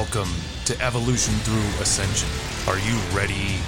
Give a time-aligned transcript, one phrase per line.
[0.00, 2.28] Welcome to Evolution Through Ascension.
[2.66, 3.60] Are you ready?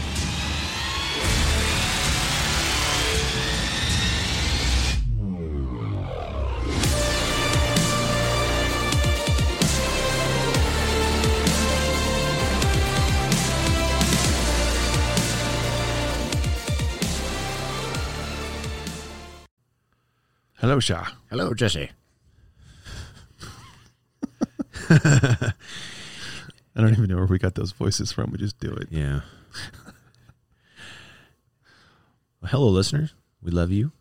[20.57, 21.07] Hello, Shah.
[21.31, 21.91] Hello, Jesse.
[26.77, 28.31] I don't even know where we got those voices from.
[28.31, 28.89] We just do it.
[28.91, 29.21] Yeah.
[32.41, 33.15] well, hello, listeners.
[33.43, 33.93] We love you.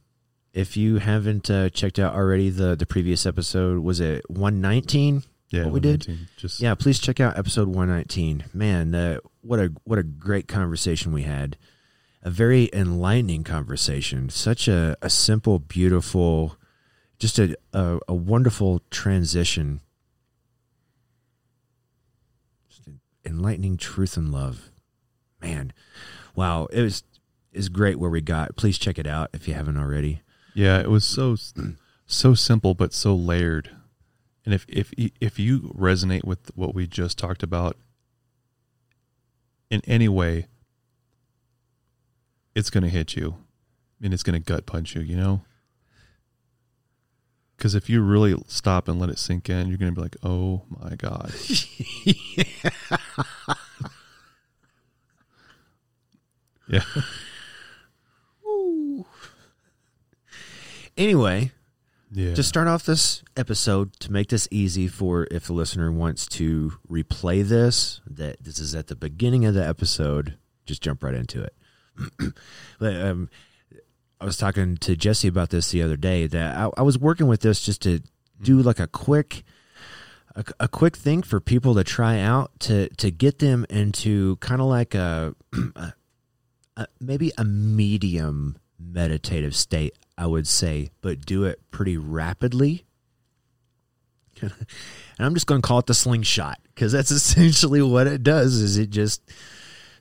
[0.54, 5.24] If you haven't uh, checked out already the the previous episode, was it one nineteen?
[5.50, 6.08] Yeah, what we did.
[6.38, 8.46] Just Yeah, please check out episode one nineteen.
[8.54, 11.58] Man, uh, what a what a great conversation we had.
[12.24, 14.30] A very enlightening conversation.
[14.30, 16.58] Such a, a simple, beautiful,
[17.20, 19.82] just a, a, a wonderful transition.
[22.68, 24.70] Just an enlightening truth and love.
[25.42, 25.74] Man,
[26.36, 27.04] wow, it was
[27.52, 28.56] is great where we got.
[28.56, 30.22] Please check it out if you haven't already.
[30.54, 30.80] yeah.
[30.80, 31.36] It was so
[32.06, 33.70] so simple, but so layered.
[34.46, 37.78] And if if if you resonate with what we just talked about
[39.70, 40.48] in any way,
[42.54, 43.38] it's going to hit you,
[44.02, 45.02] and it's going to gut punch you.
[45.02, 45.42] You know.
[47.58, 50.18] Because if you really stop and let it sink in, you're going to be like,
[50.24, 51.34] "Oh my god!"
[56.68, 56.82] yeah,
[60.98, 61.52] Anyway,
[62.12, 62.34] yeah.
[62.34, 66.74] To start off this episode, to make this easy for if the listener wants to
[66.90, 71.44] replay this, that this is at the beginning of the episode, just jump right into
[71.44, 71.54] it.
[72.80, 73.30] but, um,
[74.26, 77.28] I was talking to Jesse about this the other day that I, I was working
[77.28, 78.02] with this just to
[78.42, 78.66] do mm.
[78.66, 79.44] like a quick
[80.36, 84.62] a, a quick thing for people to try out to to get them into kind
[84.62, 85.36] of like a,
[85.76, 85.94] a,
[86.76, 92.88] a maybe a medium meditative state I would say, but do it pretty rapidly.
[94.42, 94.52] and
[95.20, 98.80] I'm just going to call it the slingshot because that's essentially what it does is
[98.80, 99.22] it just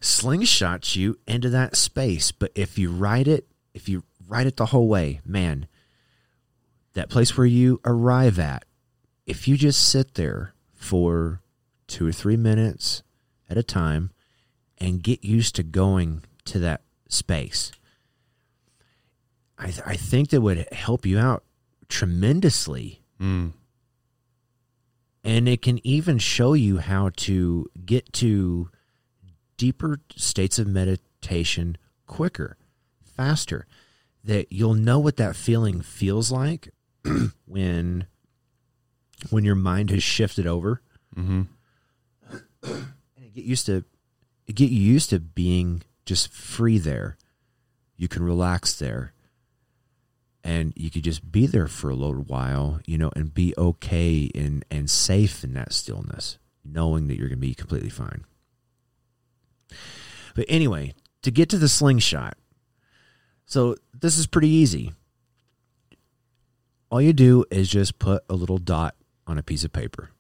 [0.00, 2.32] slingshots you into that space.
[2.32, 5.66] But if you ride it, if you ride it the whole way, man,
[6.94, 8.64] that place where you arrive at,
[9.26, 11.40] if you just sit there for
[11.86, 13.02] two or three minutes
[13.48, 14.10] at a time
[14.78, 17.72] and get used to going to that space,
[19.58, 21.44] I, th- I think that would help you out
[21.88, 23.02] tremendously.
[23.20, 23.52] Mm.
[25.22, 28.68] And it can even show you how to get to
[29.56, 32.56] deeper states of meditation quicker,
[33.02, 33.66] faster.
[34.24, 36.70] That you'll know what that feeling feels like
[37.46, 38.06] when
[39.30, 40.80] when your mind has shifted over.
[41.14, 41.42] hmm
[42.62, 43.84] And get used to
[44.52, 47.16] get you used to being just free there.
[47.96, 49.12] You can relax there.
[50.42, 54.30] And you could just be there for a little while, you know, and be okay
[54.34, 58.24] and, and safe in that stillness, knowing that you're going to be completely fine.
[60.34, 62.36] But anyway, to get to the slingshot,
[63.47, 64.93] so this is pretty easy.
[66.91, 68.94] All you do is just put a little dot
[69.27, 70.10] on a piece of paper.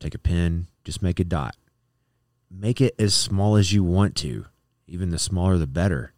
[0.00, 1.56] Take a pen, just make a dot.
[2.50, 4.46] Make it as small as you want to.
[4.86, 6.12] Even the smaller, the better.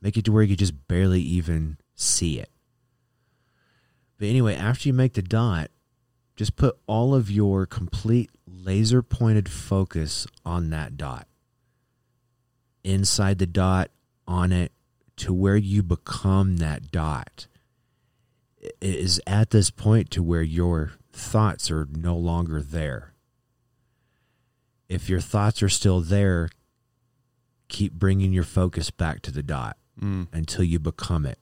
[0.00, 2.50] Make it to where you can just barely even see it.
[4.18, 5.70] But anyway, after you make the dot,
[6.36, 11.26] just put all of your complete laser pointed focus on that dot.
[12.84, 13.90] Inside the dot,
[14.26, 14.72] on it,
[15.16, 17.46] to where you become that dot.
[18.80, 23.12] is at this point to where your thoughts are no longer there.
[24.88, 26.48] If your thoughts are still there,
[27.68, 30.26] keep bringing your focus back to the dot Mm.
[30.32, 31.38] until you become it.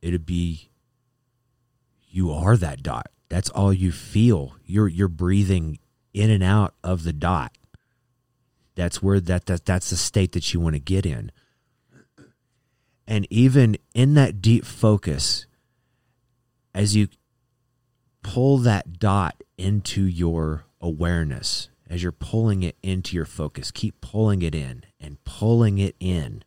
[0.00, 0.70] It'd be
[2.08, 3.08] you are that dot.
[3.28, 4.54] That's all you feel.
[4.64, 5.78] You're you're breathing
[6.14, 7.56] in and out of the dot.
[8.76, 11.32] That's where that, that that's the state that you want to get in.
[13.06, 15.46] And even in that deep focus,
[16.74, 17.08] as you
[18.22, 24.42] pull that dot into your awareness, as you're pulling it into your focus, keep pulling
[24.42, 26.42] it in and pulling it in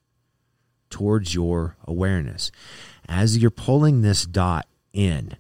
[0.89, 2.51] towards your awareness.
[3.07, 5.37] As you're pulling this dot in,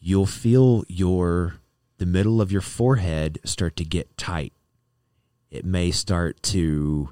[0.00, 1.56] you'll feel your
[1.98, 4.52] the middle of your forehead start to get tight.
[5.50, 7.10] It may start to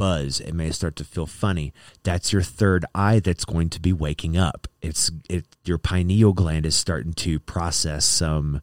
[0.00, 0.40] buzz.
[0.40, 1.74] It may start to feel funny.
[2.04, 4.66] That's your third eye that's going to be waking up.
[4.80, 8.62] It's it your pineal gland is starting to process some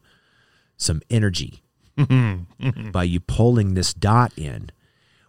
[0.76, 1.62] some energy
[2.92, 4.70] by you pulling this dot in.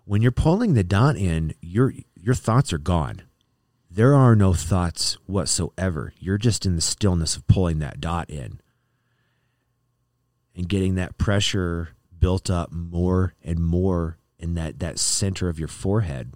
[0.06, 3.21] When you're pulling the dot in, your your thoughts are gone.
[3.91, 6.13] There are no thoughts whatsoever.
[6.17, 8.62] You're just in the stillness of pulling that dot in
[10.55, 15.68] and getting that pressure built up more and more in that, that center of your
[15.68, 16.33] forehead.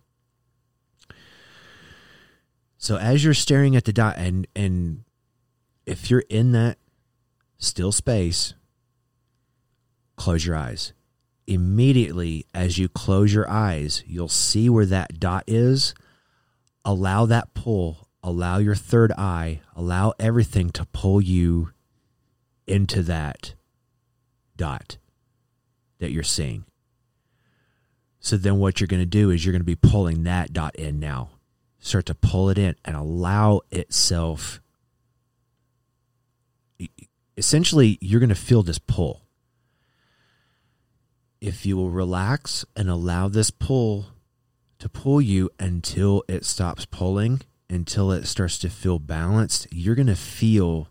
[2.77, 5.05] So as you're staring at the dot and and
[5.85, 6.77] if you're in that
[7.57, 8.55] still space,
[10.17, 10.91] close your eyes.
[11.47, 15.93] Immediately as you close your eyes, you'll see where that dot is.
[16.83, 21.71] Allow that pull, allow your third eye, allow everything to pull you
[22.67, 23.53] into that
[24.57, 24.97] dot
[25.99, 26.65] that you're seeing.
[28.23, 30.77] So then what you're going to do is you're going to be pulling that dot
[30.77, 31.31] in now.
[31.79, 34.61] Start to pull it in and allow itself
[37.35, 39.23] essentially you're going to feel this pull.
[41.41, 44.05] If you will relax and allow this pull
[44.79, 50.07] to pull you until it stops pulling, until it starts to feel balanced, you're going
[50.07, 50.87] to feel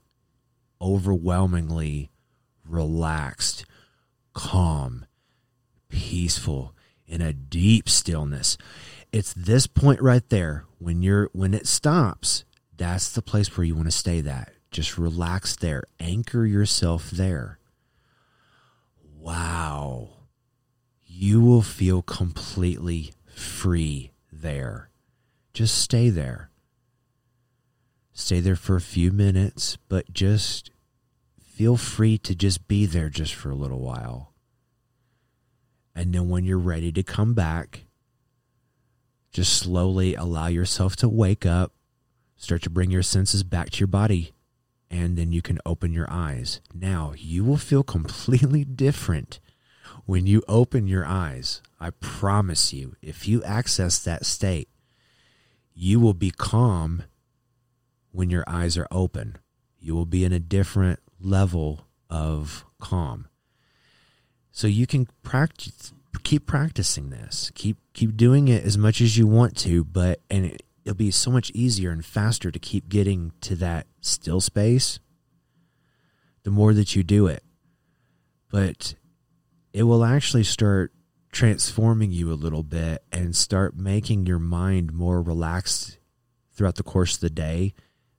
[0.83, 2.11] overwhelmingly
[2.69, 3.65] relaxed,
[4.35, 5.07] calm,
[5.89, 6.75] peaceful,
[7.07, 8.57] in a deep stillness.
[9.13, 12.45] It's this point right there when you're when it stops,
[12.77, 14.53] that's the place where you want to stay that.
[14.71, 15.85] Just relax there.
[16.01, 17.59] Anchor yourself there.
[19.19, 20.09] Wow.
[21.07, 24.89] You will feel completely free there.
[25.53, 26.51] Just stay there.
[28.15, 30.71] Stay there for a few minutes, but just
[31.41, 34.32] feel free to just be there just for a little while.
[35.95, 37.85] And then when you're ready to come back,
[39.33, 41.73] just slowly allow yourself to wake up,
[42.37, 44.33] start to bring your senses back to your body
[44.93, 46.61] and then you can open your eyes.
[46.75, 49.41] Now, you will feel completely different
[50.05, 51.63] when you open your eyes.
[51.81, 54.69] I promise you, if you access that state,
[55.75, 57.05] you will be calm
[58.11, 59.39] when your eyes are open.
[59.81, 63.29] You will be in a different level of calm.
[64.53, 67.51] So you can practice keep practicing this.
[67.55, 71.11] Keep keep doing it as much as you want to, but and it, it'll be
[71.11, 75.01] so much easier and faster to keep getting to that still space
[76.45, 77.43] the more that you do it.
[78.51, 78.95] But
[79.73, 80.93] it will actually start
[81.31, 85.99] transforming you a little bit and start making your mind more relaxed
[86.53, 87.75] throughout the course of the day.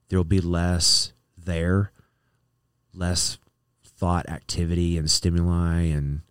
[0.08, 1.92] There'll be less there,
[2.92, 3.38] less
[3.96, 6.22] thought activity and stimuli and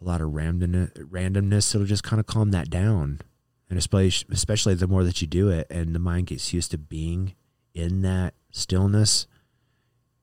[0.00, 1.74] a lot of randomness, randomness.
[1.74, 3.20] It'll just kind of calm that down
[3.70, 6.78] and especially especially the more that you do it and the mind gets used to
[6.78, 7.34] being
[7.72, 9.26] in that stillness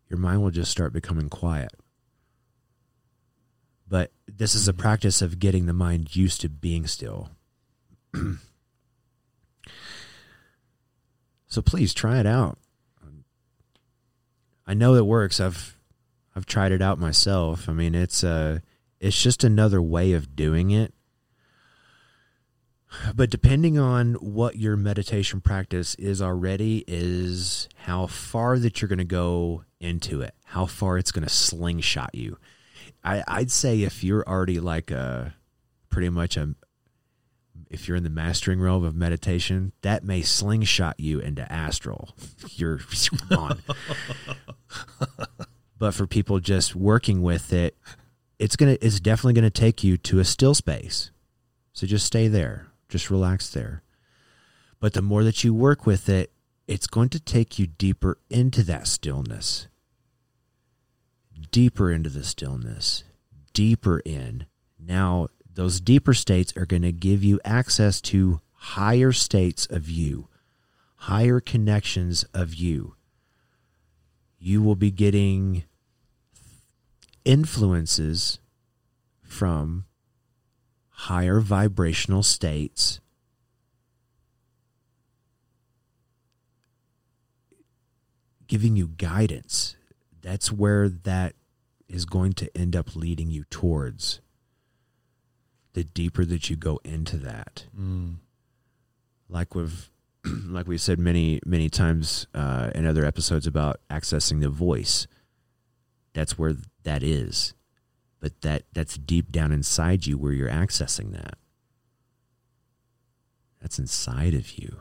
[0.10, 1.72] your mind will just start becoming quiet
[3.88, 4.82] but this is a mm-hmm.
[4.82, 7.30] practice of getting the mind used to being still
[11.48, 12.58] so please try it out
[14.66, 15.77] i know it works i've
[16.38, 17.68] i've tried it out myself.
[17.68, 18.60] I mean it's uh
[19.00, 20.94] it's just another way of doing it.
[23.14, 28.98] But depending on what your meditation practice is already is how far that you're going
[29.00, 32.38] to go into it how far it's going to slingshot you.
[33.04, 35.36] I, i'd say if you're already like a
[35.90, 36.56] pretty much a
[37.70, 42.16] if you're in the mastering realm of meditation that may slingshot you into astral.
[42.56, 42.80] You're
[43.36, 43.62] on
[45.78, 47.78] but for people just working with it
[48.40, 51.12] it's gonna it's definitely gonna take you to a still space
[51.74, 53.84] so just stay there just relax there.
[54.80, 56.32] But the more that you work with it,
[56.68, 59.68] it's going to take you deeper into that stillness.
[61.52, 63.04] Deeper into the stillness.
[63.54, 64.46] Deeper in.
[64.80, 70.28] Now, those deeper states are going to give you access to higher states of you,
[70.96, 72.96] higher connections of you.
[74.40, 75.64] You will be getting
[77.28, 78.40] influences
[79.22, 79.84] from
[80.90, 83.02] higher vibrational states.
[88.48, 89.76] Giving you guidance.
[90.22, 91.36] That's where that
[91.90, 94.22] is going to end up leading you towards.
[95.74, 97.66] The deeper that you go into that.
[97.78, 98.16] Mm.
[99.30, 99.90] Like we've
[100.46, 105.08] like we said many, many times uh, in other episodes about accessing the voice.
[106.14, 107.54] That's where that is
[108.20, 111.38] but that that's deep down inside you where you're accessing that.
[113.62, 114.80] That's inside of you.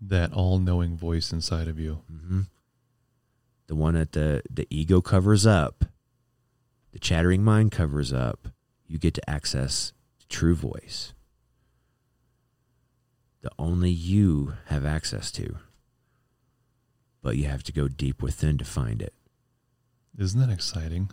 [0.00, 2.02] That all-knowing voice inside of you.
[2.10, 2.40] Mm-hmm.
[3.66, 5.84] The one that the the ego covers up,
[6.92, 8.48] The chattering mind covers up.
[8.86, 11.14] You get to access the true voice.
[13.42, 15.56] The only you have access to.
[17.22, 19.14] But you have to go deep within to find it.
[20.18, 21.10] Isn't that exciting?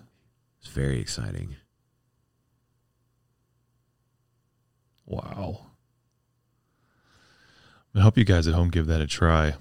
[0.60, 1.56] It's very exciting.
[5.06, 5.68] Wow.
[7.96, 9.56] I hope you guys at home give that a try.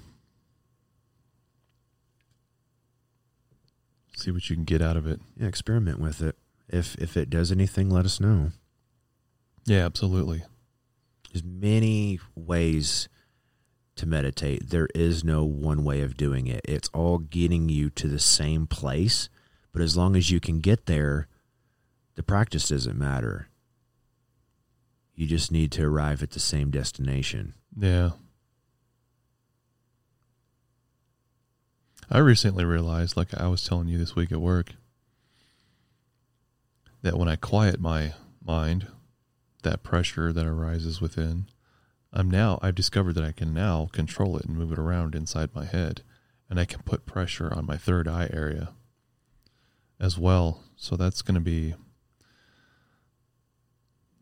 [4.14, 5.20] See what you can get out of it.
[5.36, 6.36] Yeah, experiment with it.
[6.68, 8.50] If if it does anything, let us know.
[9.66, 10.42] Yeah, absolutely.
[11.32, 13.08] There's many ways
[13.96, 14.70] to meditate.
[14.70, 16.60] There is no one way of doing it.
[16.64, 19.28] It's all getting you to the same place,
[19.72, 21.28] but as long as you can get there,
[22.14, 23.48] the practice doesn't matter.
[25.14, 27.54] You just need to arrive at the same destination.
[27.76, 28.10] Yeah.
[32.10, 34.74] I recently realized, like I was telling you this week at work,
[37.02, 38.86] that when I quiet my mind,
[39.62, 41.46] that pressure that arises within,
[42.16, 45.54] I'm now, I've discovered that I can now control it and move it around inside
[45.54, 46.00] my head.
[46.48, 48.70] And I can put pressure on my third eye area
[50.00, 50.62] as well.
[50.76, 51.74] So that's going to be,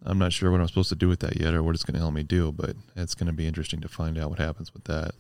[0.03, 1.95] I'm not sure what I'm supposed to do with that yet or what it's going
[1.95, 4.75] to help me do, but it's going to be interesting to find out what happens
[4.75, 5.13] with that.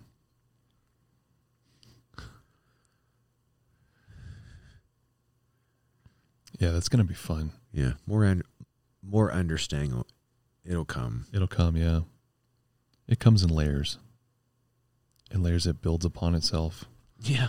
[6.59, 7.53] Yeah, that's going to be fun.
[7.73, 8.43] Yeah, more un-
[9.01, 10.05] more understanding.
[10.65, 11.27] It'll come.
[11.33, 12.01] It'll come, yeah.
[13.07, 13.99] It comes in layers.
[15.31, 16.85] In layers it builds upon itself.
[17.19, 17.49] Yeah,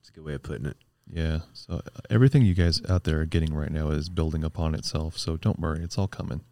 [0.00, 0.76] it's a good way of putting it.
[1.12, 1.40] Yeah.
[1.52, 5.18] So uh, everything you guys out there are getting right now is building upon itself.
[5.18, 6.42] So don't worry, it's all coming.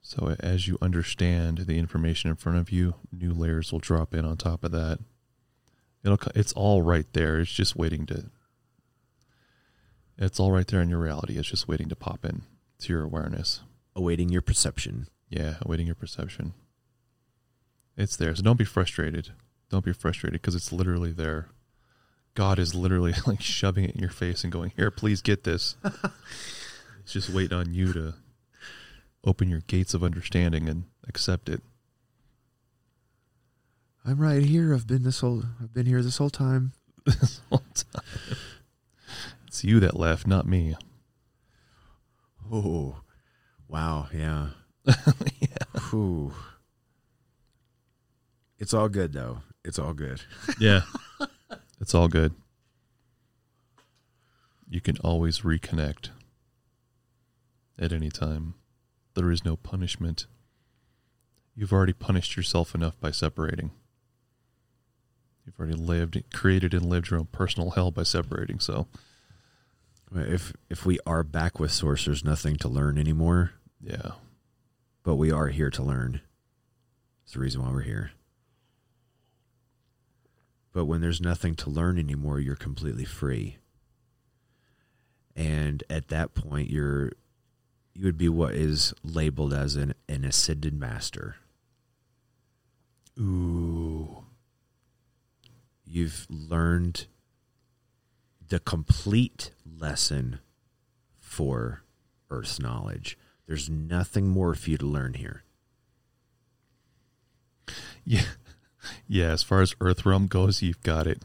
[0.00, 4.24] So as you understand the information in front of you, new layers will drop in
[4.24, 4.98] on top of that.
[6.04, 7.40] It'll it's all right there.
[7.40, 8.30] It's just waiting to
[10.18, 11.38] It's all right there in your reality.
[11.38, 12.42] It's just waiting to pop in
[12.80, 13.62] to your awareness.
[13.96, 15.06] Awaiting your perception.
[15.28, 16.54] Yeah, awaiting your perception.
[17.96, 18.34] It's there.
[18.34, 19.30] So don't be frustrated.
[19.70, 21.48] Don't be frustrated because it's literally there.
[22.34, 25.76] God is literally like shoving it in your face and going, Here, please get this.
[25.84, 28.14] it's just waiting on you to
[29.24, 31.62] open your gates of understanding and accept it.
[34.04, 34.74] I'm right here.
[34.74, 35.44] I've been this whole.
[35.62, 36.72] I've been here this whole time.
[37.06, 38.36] this whole time.
[39.46, 40.76] It's you that left, not me.
[42.52, 42.96] Oh,
[43.66, 44.08] wow.
[44.12, 44.48] Yeah.
[44.86, 45.80] Yeah.
[45.90, 46.32] Whew.
[48.58, 49.38] It's all good though.
[49.64, 50.22] It's all good.
[50.58, 50.82] Yeah.
[51.80, 52.34] it's all good.
[54.68, 56.10] You can always reconnect
[57.78, 58.54] at any time.
[59.14, 60.26] There is no punishment.
[61.54, 63.70] You've already punished yourself enough by separating.
[65.46, 68.58] You've already lived, created, and lived your own personal hell by separating.
[68.60, 68.86] So,
[70.14, 73.52] If if we are back with source, there's nothing to learn anymore.
[73.80, 74.12] yeah.
[75.04, 76.22] But we are here to learn.
[77.22, 78.10] It's the reason why we're here.
[80.72, 83.58] But when there's nothing to learn anymore, you're completely free.
[85.36, 87.12] And at that point, you're
[87.94, 91.36] you would be what is labeled as an, an ascended master.
[93.18, 94.24] Ooh.
[95.84, 97.06] You've learned
[98.48, 100.40] the complete lesson
[101.20, 101.84] for
[102.30, 103.16] Earth's knowledge.
[103.46, 105.44] There's nothing more for you to learn here.
[108.04, 108.26] Yeah.
[109.06, 109.32] Yeah.
[109.32, 111.22] As far as Earth Realm goes, you've got it.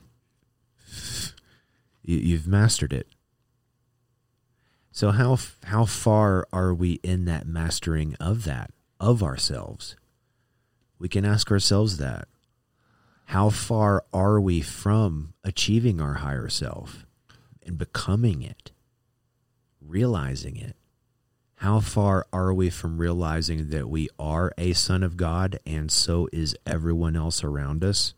[2.03, 3.07] You, you've mastered it.
[4.91, 9.95] So how how far are we in that mastering of that of ourselves?
[10.97, 12.27] We can ask ourselves that.
[13.27, 17.05] How far are we from achieving our higher self
[17.65, 18.71] and becoming it?
[19.79, 20.75] Realizing it.
[21.59, 26.29] How far are we from realizing that we are a son of God and so
[26.31, 28.13] is everyone else around us?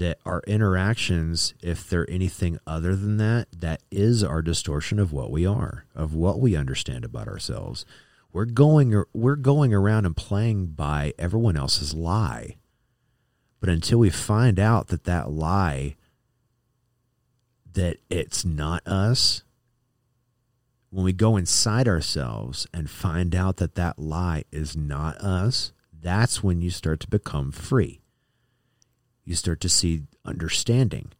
[0.00, 5.30] that our interactions, if they're anything other than that, that is our distortion of what
[5.30, 7.84] we are, of what we understand about ourselves.
[8.32, 12.56] We're going we're going around and playing by everyone else's lie.
[13.60, 15.96] But until we find out that that lie
[17.72, 19.42] that it's not us,
[20.90, 26.42] when we go inside ourselves and find out that that lie is not us, that's
[26.42, 28.00] when you start to become free
[29.30, 31.12] you start to see understanding.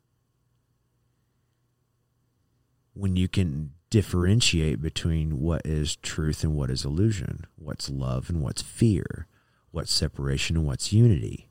[2.93, 8.43] When you can differentiate between what is truth and what is illusion, what's love and
[8.43, 9.29] what's fear,
[9.71, 11.51] what's separation and what's unity.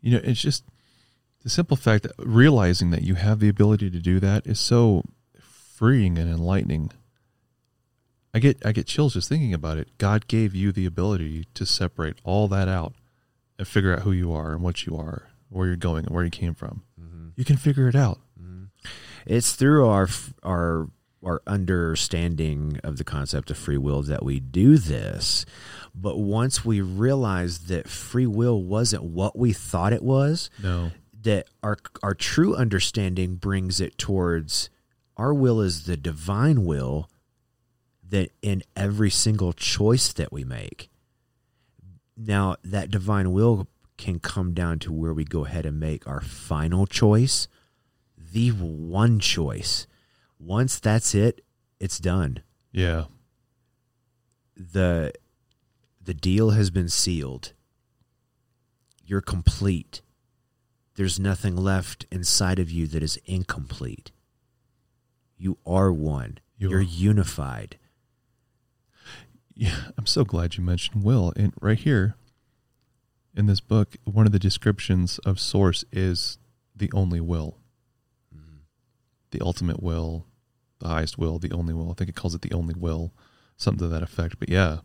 [0.00, 0.64] You know, it's just
[1.42, 5.02] the simple fact that realizing that you have the ability to do that is so
[5.76, 6.90] freeing and enlightening.
[8.34, 9.88] I get I get chills just thinking about it.
[9.98, 12.94] God gave you the ability to separate all that out
[13.58, 16.24] and figure out who you are and what you are, where you're going and where
[16.24, 16.82] you came from.
[17.00, 17.28] Mm-hmm.
[17.36, 18.18] You can figure it out.
[18.40, 18.64] Mm-hmm.
[19.26, 20.08] It's through our
[20.42, 20.88] our
[21.24, 25.44] our understanding of the concept of free will that we do this.
[25.94, 30.92] But once we realize that free will wasn't what we thought it was, No.
[31.22, 34.68] that our our true understanding brings it towards
[35.16, 37.08] our will is the divine will
[38.08, 40.90] that in every single choice that we make.
[42.16, 46.20] Now that divine will can come down to where we go ahead and make our
[46.20, 47.48] final choice,
[48.16, 49.86] the one choice.
[50.38, 51.44] Once that's it,
[51.80, 52.42] it's done.
[52.72, 53.04] Yeah.
[54.56, 55.12] The
[56.02, 57.52] the deal has been sealed.
[59.04, 60.02] You're complete.
[60.94, 64.12] There's nothing left inside of you that is incomplete.
[65.36, 66.38] You are one.
[66.56, 66.82] You You're are.
[66.82, 67.78] unified.
[69.54, 71.32] Yeah, I'm so glad you mentioned will.
[71.36, 72.16] And right here
[73.34, 76.38] in this book, one of the descriptions of source is
[76.74, 77.58] the only will.
[78.34, 78.56] Mm-hmm.
[79.30, 80.26] The ultimate will,
[80.78, 81.90] the highest will, the only will.
[81.90, 83.12] I think it calls it the only will,
[83.56, 84.38] something to that effect.
[84.38, 84.78] But yeah.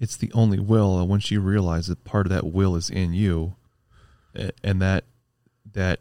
[0.00, 3.12] It's the only will, and once you realize that part of that will is in
[3.12, 3.56] you,
[4.62, 5.04] and that
[5.72, 6.00] that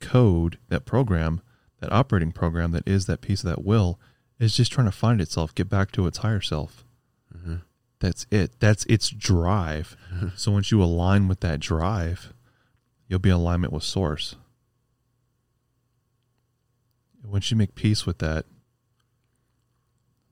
[0.00, 1.40] code, that program,
[1.80, 3.98] that operating program that is that piece of that will
[4.38, 6.84] is just trying to find itself, get back to its higher self.
[7.36, 7.56] Mm-hmm.
[8.00, 8.52] That's it.
[8.60, 9.96] That's its drive.
[10.36, 12.32] so once you align with that drive,
[13.08, 14.36] you'll be in alignment with source.
[17.22, 18.44] And Once you make peace with that,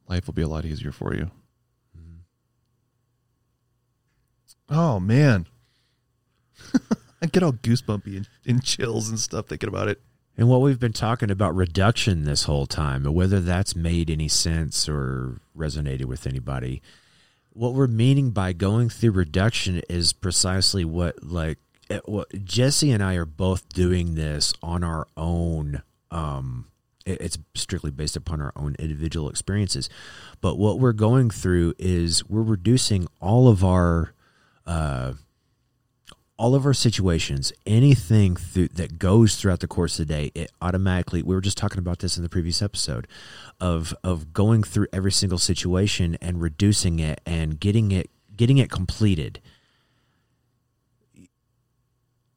[0.09, 1.31] life will be a lot easier for you.
[1.97, 2.19] Mm-hmm.
[4.69, 5.47] Oh man.
[7.23, 10.01] I get all goosebumpy and, and chills and stuff thinking about it.
[10.37, 14.29] And what we've been talking about reduction this whole time, and whether that's made any
[14.29, 16.83] sense or resonated with anybody,
[17.53, 21.59] what we're meaning by going through reduction is precisely what like
[21.91, 25.83] eh, what Jesse and I are both doing this on our own.
[26.11, 26.67] Um,
[27.05, 29.91] it- it's strictly based upon our own individual experiences,
[30.41, 34.15] but what we're going through is we're reducing all of our
[34.67, 35.13] uh,
[36.39, 40.51] all of our situations, anything through, that goes throughout the course of the day, it
[40.61, 41.23] automatically.
[41.23, 43.07] We were just talking about this in the previous episode,
[43.61, 48.71] of of going through every single situation and reducing it and getting it getting it
[48.71, 49.41] completed.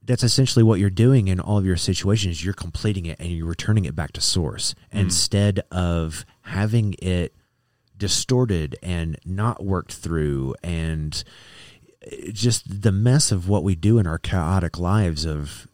[0.03, 2.45] That's essentially what you're doing in all of your situations.
[2.45, 4.99] You're completing it and you're returning it back to source mm-hmm.
[4.99, 7.33] instead of having it
[7.97, 11.23] distorted and not worked through and
[12.31, 15.67] just the mess of what we do in our chaotic lives of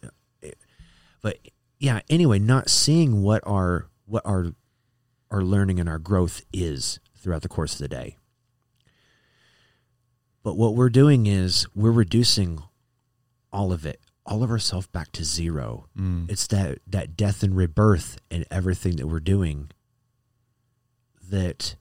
[1.21, 1.37] but
[1.79, 4.53] yeah anyway not seeing what our what our
[5.29, 8.17] our learning and our growth is throughout the course of the day
[10.43, 12.59] but what we're doing is we're reducing
[13.51, 16.29] all of it all of ourselves back to zero Mm.
[16.31, 19.69] it's that that death and rebirth and everything that we're doing
[21.29, 21.75] that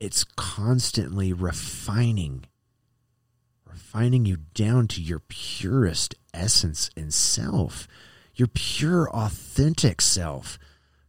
[0.00, 2.44] it's constantly refining
[3.64, 7.86] refining you down to your purest essence and self
[8.38, 10.58] your pure authentic self.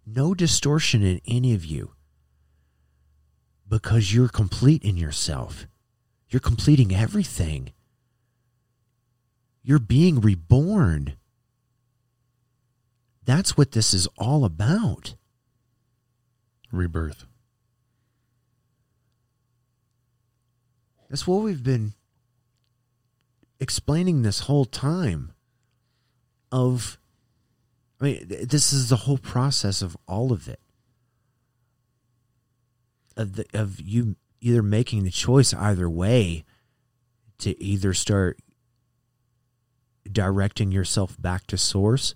[0.06, 1.92] No distortion in any of you.
[3.68, 5.68] Because you're complete in yourself.
[6.28, 7.72] You're completing everything.
[9.62, 11.18] You're being reborn.
[13.24, 15.14] That's what this is all about.
[16.72, 17.26] Rebirth.
[21.10, 21.94] That's what we've been
[23.60, 25.34] explaining this whole time.
[26.52, 26.98] Of,
[28.02, 30.60] I mean, this is the whole process of all of it.
[33.16, 36.46] Of the, of you either making the choice either way
[37.40, 38.40] to either start
[40.12, 42.14] directing yourself back to source,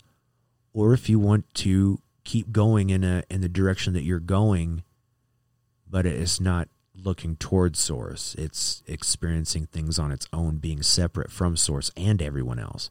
[0.73, 4.83] or if you want to keep going in a in the direction that you're going,
[5.87, 6.69] but it's not
[7.03, 8.35] looking towards source.
[8.37, 12.89] It's experiencing things on its own, being separate from source and everyone else.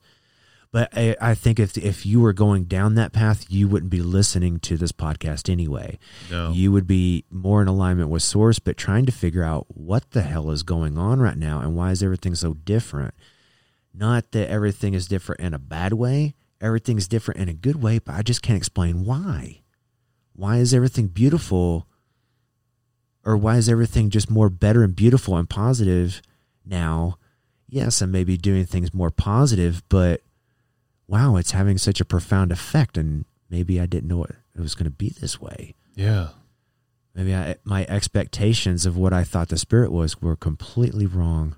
[0.73, 4.01] But I, I think if if you were going down that path, you wouldn't be
[4.01, 5.99] listening to this podcast anyway.
[6.31, 6.51] No.
[6.51, 10.23] You would be more in alignment with source, but trying to figure out what the
[10.23, 13.13] hell is going on right now and why is everything so different.
[13.95, 16.35] Not that everything is different in a bad way.
[16.59, 19.61] Everything's different in a good way, but I just can't explain why.
[20.35, 21.87] Why is everything beautiful
[23.25, 26.23] Or why is everything just more better and beautiful and positive
[26.65, 27.19] now?
[27.69, 30.23] Yes, I may be doing things more positive, but
[31.07, 32.99] wow, it's having such a profound effect.
[32.99, 35.75] And maybe I didn't know it, it was going to be this way.
[35.95, 36.29] Yeah.
[37.15, 41.57] Maybe I, my expectations of what I thought the spirit was were completely wrong.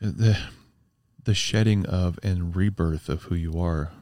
[0.00, 0.36] The
[1.24, 3.92] the shedding of and rebirth of who you are.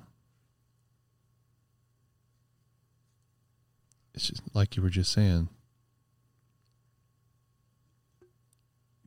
[4.14, 5.49] It's just like you were just saying.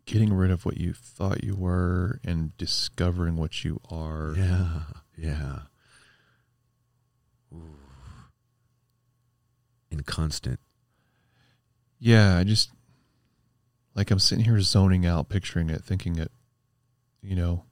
[0.06, 4.34] Getting rid of what you thought you were and discovering what you are.
[4.38, 4.80] Yeah,
[5.18, 5.60] yeah.
[7.54, 7.78] Ooh.
[9.92, 10.60] And constant.
[12.00, 12.72] Yeah, I just
[13.96, 16.32] like I'm sitting here zoning out, picturing it, thinking it,
[17.22, 17.64] you know,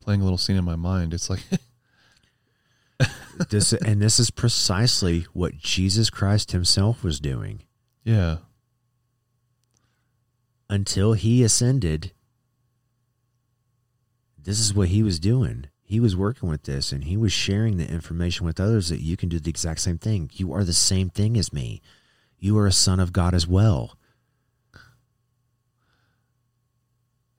[0.00, 1.12] playing a little scene in my mind.
[1.14, 1.42] It's like
[3.50, 7.62] this and this is precisely what Jesus Christ himself was doing
[8.04, 8.38] yeah,
[10.68, 12.12] until he ascended.
[14.42, 15.66] This is what he was doing.
[15.82, 19.16] He was working with this and he was sharing the information with others that you
[19.16, 20.30] can do the exact same thing.
[20.32, 21.82] You are the same thing as me.
[22.38, 23.98] You are a son of God as well.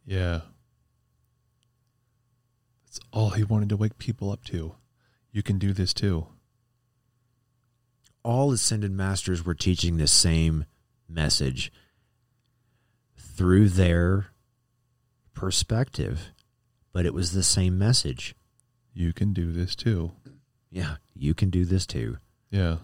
[0.06, 0.41] yeah.
[2.86, 4.75] That's all he wanted to wake people up to.
[5.31, 6.27] You can do this too.
[8.23, 10.65] all ascended masters were teaching the same
[11.07, 11.71] message
[13.17, 14.27] through their
[15.33, 16.31] perspective,
[16.93, 18.35] but it was the same message.
[18.93, 20.11] You can do this too.
[20.69, 22.17] Yeah, you can do this too.
[22.49, 22.77] Yeah.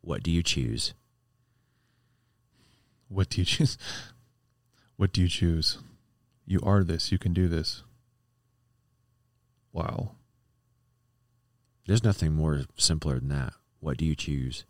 [0.00, 0.94] What do you choose?
[3.08, 3.78] What do you choose?
[4.96, 5.78] What do you choose?
[6.46, 7.10] You are this.
[7.10, 7.82] You can do this.
[9.72, 10.12] Wow.
[11.86, 13.54] There's nothing more simpler than that.
[13.80, 14.64] What do you choose?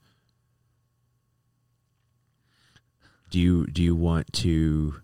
[3.30, 5.00] Do you do you want to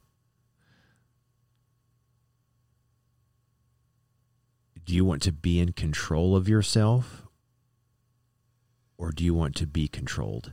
[4.84, 7.26] do you want to be in control of yourself
[8.98, 10.52] or do you want to be controlled?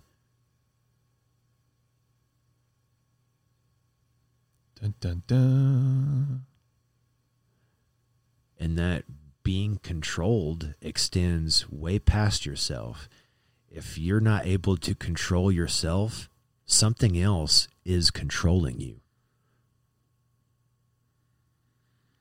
[4.80, 6.46] Dun dun dun.
[8.60, 9.04] and that
[9.48, 13.08] being controlled extends way past yourself.
[13.70, 16.30] If you're not able to control yourself,
[16.66, 19.00] something else is controlling you.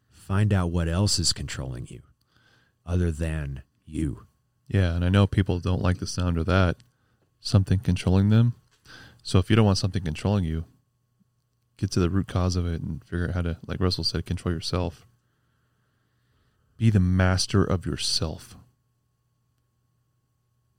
[0.09, 2.03] Find out what else is controlling you
[2.87, 4.29] other than you.
[4.69, 6.77] Yeah, and I know people don't like the sound of that.
[7.41, 8.55] Something controlling them.
[9.25, 10.65] So if you don't want something controlling you,
[11.77, 14.27] get to the root cause of it and figure out how to, like Russell said,
[14.27, 15.06] control yourself.
[16.77, 18.57] Be the master of yourself.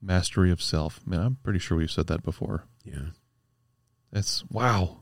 [0.01, 0.99] Mastery of self.
[1.07, 2.65] Man, I'm pretty sure we've said that before.
[2.83, 3.09] Yeah.
[4.11, 4.99] That's wow.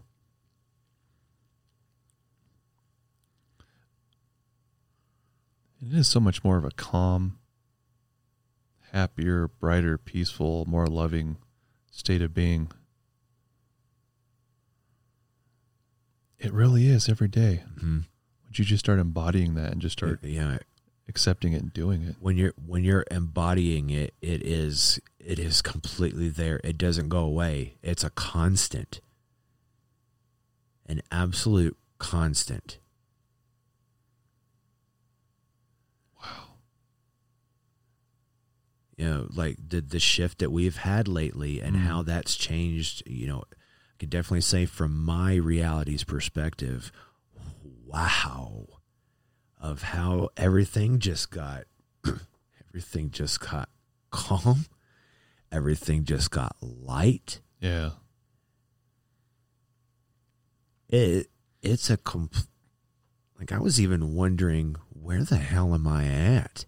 [5.81, 7.37] It is so much more of a calm,
[8.91, 11.37] happier, brighter, peaceful, more loving
[11.91, 12.71] state of being.
[16.39, 17.63] It really is every day.
[17.79, 17.99] hmm
[18.47, 20.57] Would you just start embodying that and just start Yeah.
[21.07, 22.15] Accepting it and doing it?
[22.19, 26.59] When you're when you're embodying it, it is it is completely there.
[26.63, 27.75] It doesn't go away.
[27.81, 29.01] It's a constant.
[30.87, 32.77] An absolute constant.
[36.21, 36.43] Wow.
[38.97, 41.79] you know, like the the shift that we've had lately and Mm.
[41.81, 43.55] how that's changed, you know, I
[43.99, 46.91] could definitely say from my reality's perspective,
[47.85, 48.74] wow,
[49.65, 51.63] of how everything just got
[52.69, 53.67] everything just got
[54.11, 54.65] calm,
[55.51, 57.41] everything just got light.
[57.59, 57.91] Yeah.
[60.87, 61.31] It
[61.63, 62.47] it's a comp-
[63.39, 66.65] like I was even wondering where the hell am I at?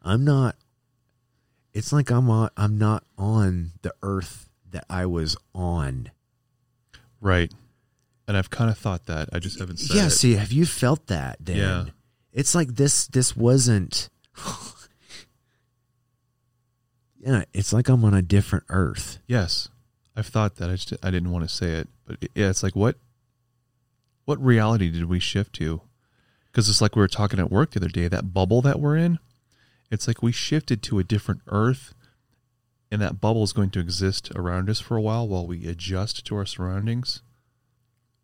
[0.00, 0.54] I'm not
[1.72, 6.12] it's like I'm on I'm not on the earth that I was on.
[7.20, 7.52] Right.
[8.28, 9.28] And I've kind of thought that.
[9.32, 10.10] I just haven't said yeah, it.
[10.10, 11.56] see, have you felt that then?
[11.56, 11.84] Yeah.
[12.32, 14.08] It's like this this wasn't
[17.20, 19.18] Yeah, it's like I'm on a different earth.
[19.26, 19.68] Yes,
[20.16, 20.70] I've thought that.
[20.70, 22.96] I just I didn't want to say it, but it- yeah, it's like what
[24.24, 25.82] what reality did we shift to?
[26.46, 28.08] Because it's like we were talking at work the other day.
[28.08, 29.18] That bubble that we're in,
[29.90, 31.94] it's like we shifted to a different Earth,
[32.90, 36.26] and that bubble is going to exist around us for a while while we adjust
[36.26, 37.22] to our surroundings.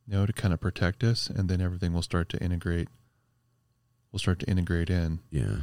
[0.07, 2.89] You know, to kind of protect us, and then everything will start to integrate.
[4.13, 5.21] We'll start to integrate in.
[5.31, 5.59] Yeah.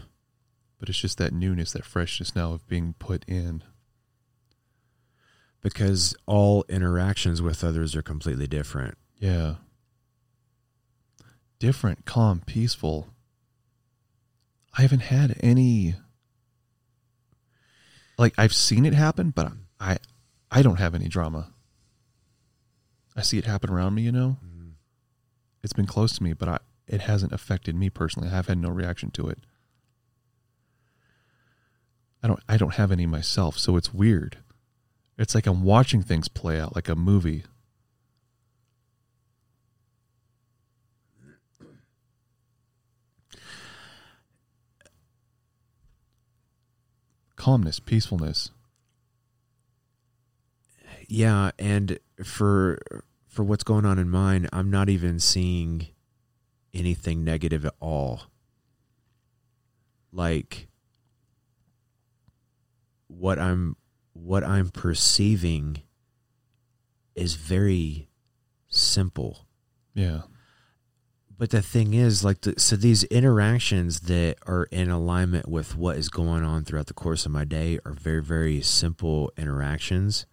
[0.79, 3.63] but it's just that newness, that freshness now of being put in.
[5.61, 8.97] because all interactions with others are completely different.
[9.17, 9.55] Yeah.
[11.57, 13.07] Different, calm, peaceful.
[14.77, 15.95] I haven't had any
[18.17, 19.97] like I've seen it happen, but I
[20.51, 21.51] I don't have any drama.
[23.15, 24.37] I see it happen around me, you know?
[24.45, 24.69] Mm-hmm.
[25.63, 28.29] It's been close to me, but I it hasn't affected me personally.
[28.29, 29.39] I've had no reaction to it.
[32.23, 34.37] I don't I don't have any myself, so it's weird.
[35.17, 37.43] It's like I'm watching things play out like a movie.
[47.35, 48.49] Calmness, peacefulness.
[51.07, 52.79] Yeah, and for
[53.27, 55.89] for what's going on in mine, I'm not even seeing
[56.75, 58.23] anything negative at all.
[60.11, 60.67] Like
[63.07, 63.77] what I'm
[64.13, 65.81] what I'm perceiving
[67.15, 68.09] is very
[68.67, 69.47] simple.
[69.93, 70.21] Yeah.
[71.37, 75.97] But the thing is, like, the, so these interactions that are in alignment with what
[75.97, 80.25] is going on throughout the course of my day are very, very simple interactions.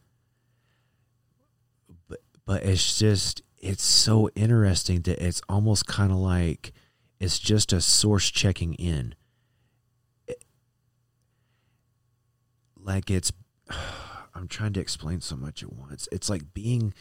[2.09, 6.73] But, but it's just, it's so interesting that it's almost kind of like
[7.21, 9.15] it's just a source checking in.
[12.77, 13.33] Like it's,
[14.35, 16.09] I'm trying to explain so much at once.
[16.11, 16.93] It's like being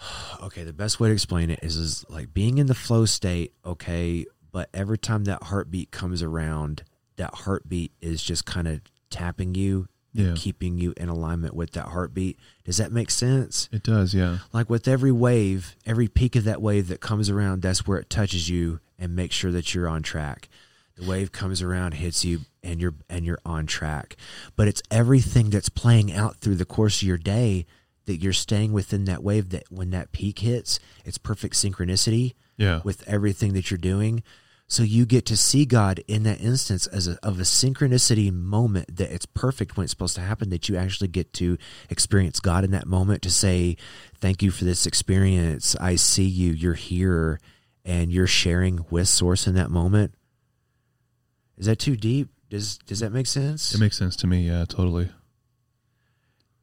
[0.42, 3.52] okay the best way to explain it is is like being in the flow state
[3.64, 6.82] okay but every time that heartbeat comes around
[7.16, 10.34] that heartbeat is just kind of tapping you Yeah.
[10.36, 14.38] keeping you in alignment with that heartbeat does that make sense It does, yeah.
[14.52, 18.10] like with every wave every peak of that wave that comes around that's where it
[18.10, 20.48] touches you and makes sure that you're on track
[20.96, 24.16] the wave comes around hits you and you're and you're on track
[24.56, 27.64] but it's everything that's playing out through the course of your day
[28.06, 32.80] that you're staying within that wave that when that peak hits it's perfect synchronicity Yeah.
[32.82, 34.24] with everything that you're doing
[34.70, 38.96] so you get to see God in that instance as a, of a synchronicity moment
[38.96, 41.58] that it's perfect when it's supposed to happen that you actually get to
[41.90, 43.76] experience God in that moment to say
[44.20, 45.74] thank you for this experience.
[45.80, 46.52] I see you.
[46.52, 47.40] You're here
[47.84, 50.14] and you're sharing with source in that moment.
[51.58, 52.28] Is that too deep?
[52.48, 53.74] Does does that make sense?
[53.74, 55.08] It makes sense to me, yeah, totally.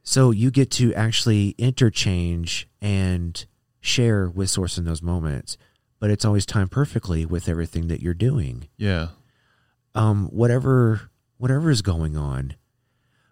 [0.02, 3.46] so you get to actually interchange and
[3.82, 5.58] share with source in those moments
[6.00, 9.10] but it's always timed perfectly with everything that you're doing Yeah.
[9.96, 12.56] um, whatever whatever is going on.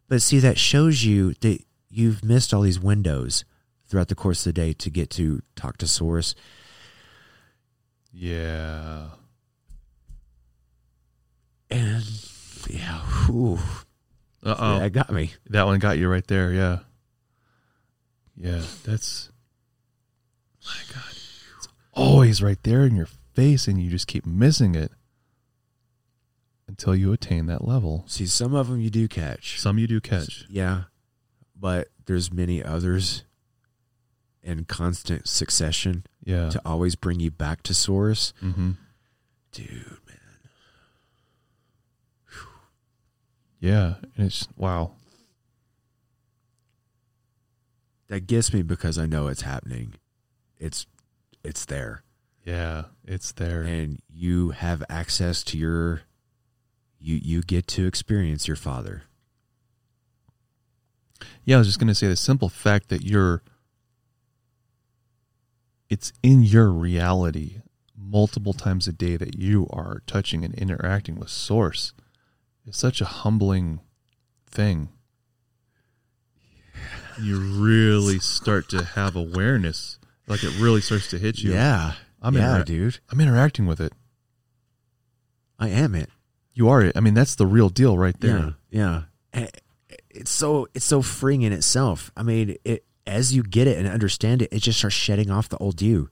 [0.07, 3.43] But see, that shows you that you've missed all these windows
[3.87, 6.35] throughout the course of the day to get to talk to Source.
[8.13, 9.07] Yeah.
[11.69, 12.03] And
[12.69, 13.57] yeah, whew,
[14.43, 14.79] Uh oh.
[14.79, 15.33] that got me.
[15.49, 16.79] That one got you right there, yeah.
[18.37, 19.29] Yeah, that's
[20.65, 21.14] my God.
[21.95, 24.91] Always right there in your face and you just keep missing it
[26.67, 28.03] until you attain that level.
[28.07, 29.59] See, some of them you do catch.
[29.59, 30.45] Some you do catch.
[30.49, 30.83] Yeah,
[31.59, 33.23] but there's many others
[34.43, 36.49] in constant succession Yeah.
[36.49, 38.33] to always bring you back to Source.
[38.43, 38.71] Mm-hmm.
[39.51, 40.17] Dude, man.
[43.59, 43.95] Yeah.
[44.15, 44.91] And it's wow.
[48.07, 49.95] That gets me because I know it's happening.
[50.59, 50.85] It's
[51.45, 52.03] it's there.
[52.43, 52.85] Yeah.
[53.03, 53.61] It's there.
[53.63, 56.01] and you have access to your
[56.99, 59.03] you you get to experience your father
[61.43, 63.41] Yeah, I was just going to say the simple fact that you're
[65.89, 67.61] it's in your reality
[67.95, 71.93] multiple times a day that you are touching and interacting with source
[72.65, 73.81] is such a humbling
[74.49, 74.89] thing.
[77.21, 81.53] You really start to have awareness, like it really starts to hit you.
[81.53, 83.93] yeah I'm yeah intera- dude I'm interacting with it.
[85.59, 86.09] i am it
[86.53, 86.95] You are it.
[86.95, 88.55] I mean, that's the real deal right there.
[88.69, 89.47] yeah yeah
[90.09, 93.85] it's so it's so freeing in itself i mean it as you get it and
[93.87, 96.09] understand it it just starts shedding off the old you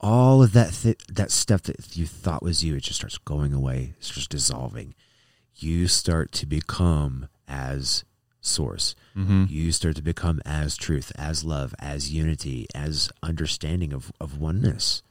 [0.00, 3.52] all of that th- that stuff that you thought was you it just starts going
[3.52, 4.94] away it starts dissolving
[5.56, 8.04] you start to become as
[8.46, 9.44] source Mm-hmm.
[9.48, 15.02] you start to become as truth, as love, as unity, as understanding of, of oneness.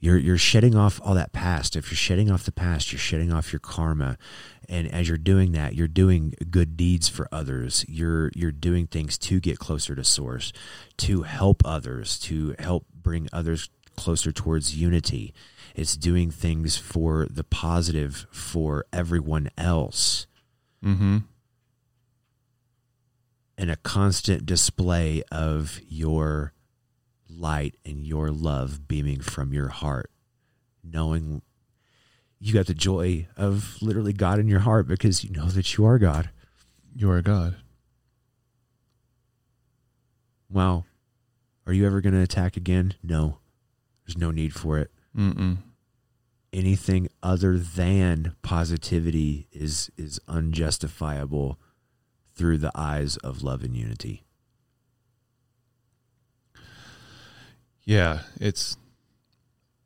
[0.00, 1.74] You're you're shedding off all that past.
[1.74, 4.16] If you're shedding off the past, you're shedding off your karma.
[4.68, 7.84] And as you're doing that, you're doing good deeds for others.
[7.88, 10.52] You're you're doing things to get closer to source,
[10.98, 15.34] to help others, to help bring others closer towards unity.
[15.74, 20.26] It's doing things for the positive for everyone else.
[20.84, 21.18] Mm-hmm.
[23.56, 26.52] And a constant display of your
[27.28, 30.10] light and your love beaming from your heart,
[30.84, 31.42] knowing
[32.40, 35.84] you got the joy of literally God in your heart because you know that you
[35.84, 36.30] are God.
[36.94, 37.56] You are God.
[40.48, 40.84] Wow.
[41.66, 42.94] Are you ever going to attack again?
[43.02, 43.38] No.
[44.06, 44.90] There's no need for it.
[45.16, 45.58] Mm-mm.
[46.52, 51.58] Anything other than positivity is is unjustifiable
[52.34, 54.24] through the eyes of love and unity.
[57.84, 58.76] Yeah, it's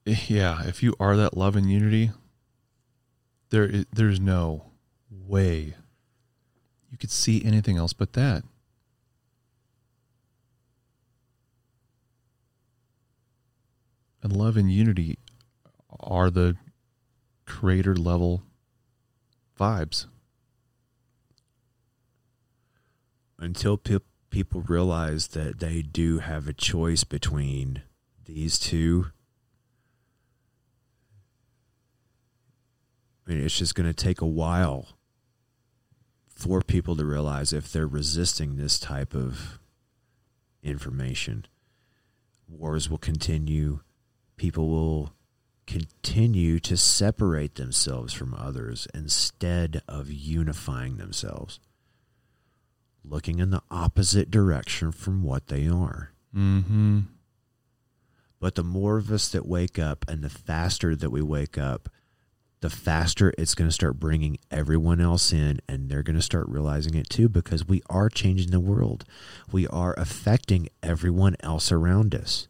[0.05, 0.63] yeah.
[0.65, 2.13] If you are that love and unity,
[3.51, 4.67] there there's no
[5.11, 5.75] way
[6.91, 8.45] you could see anything else but that.
[14.23, 15.19] And love and unity
[16.03, 16.57] are the
[17.47, 18.43] creator level
[19.59, 20.07] vibes.
[23.39, 23.99] Until pe-
[24.31, 27.83] people realize that they do have a choice between
[28.25, 29.07] these two,
[33.27, 34.89] I mean, it's just going to take a while
[36.29, 39.61] for people to realize if they're resisting this type of
[40.63, 41.47] information.
[42.49, 43.81] Wars will continue.
[44.37, 45.15] People will
[45.67, 51.61] continue to separate themselves from others instead of unifying themselves,
[53.05, 56.13] looking in the opposite direction from what they are.
[56.35, 57.01] Mm-hmm.
[58.41, 61.89] But the more of us that wake up and the faster that we wake up,
[62.61, 66.49] the faster it's going to start bringing everyone else in and they're going to start
[66.49, 69.05] realizing it too because we are changing the world.
[69.51, 72.49] We are affecting everyone else around us.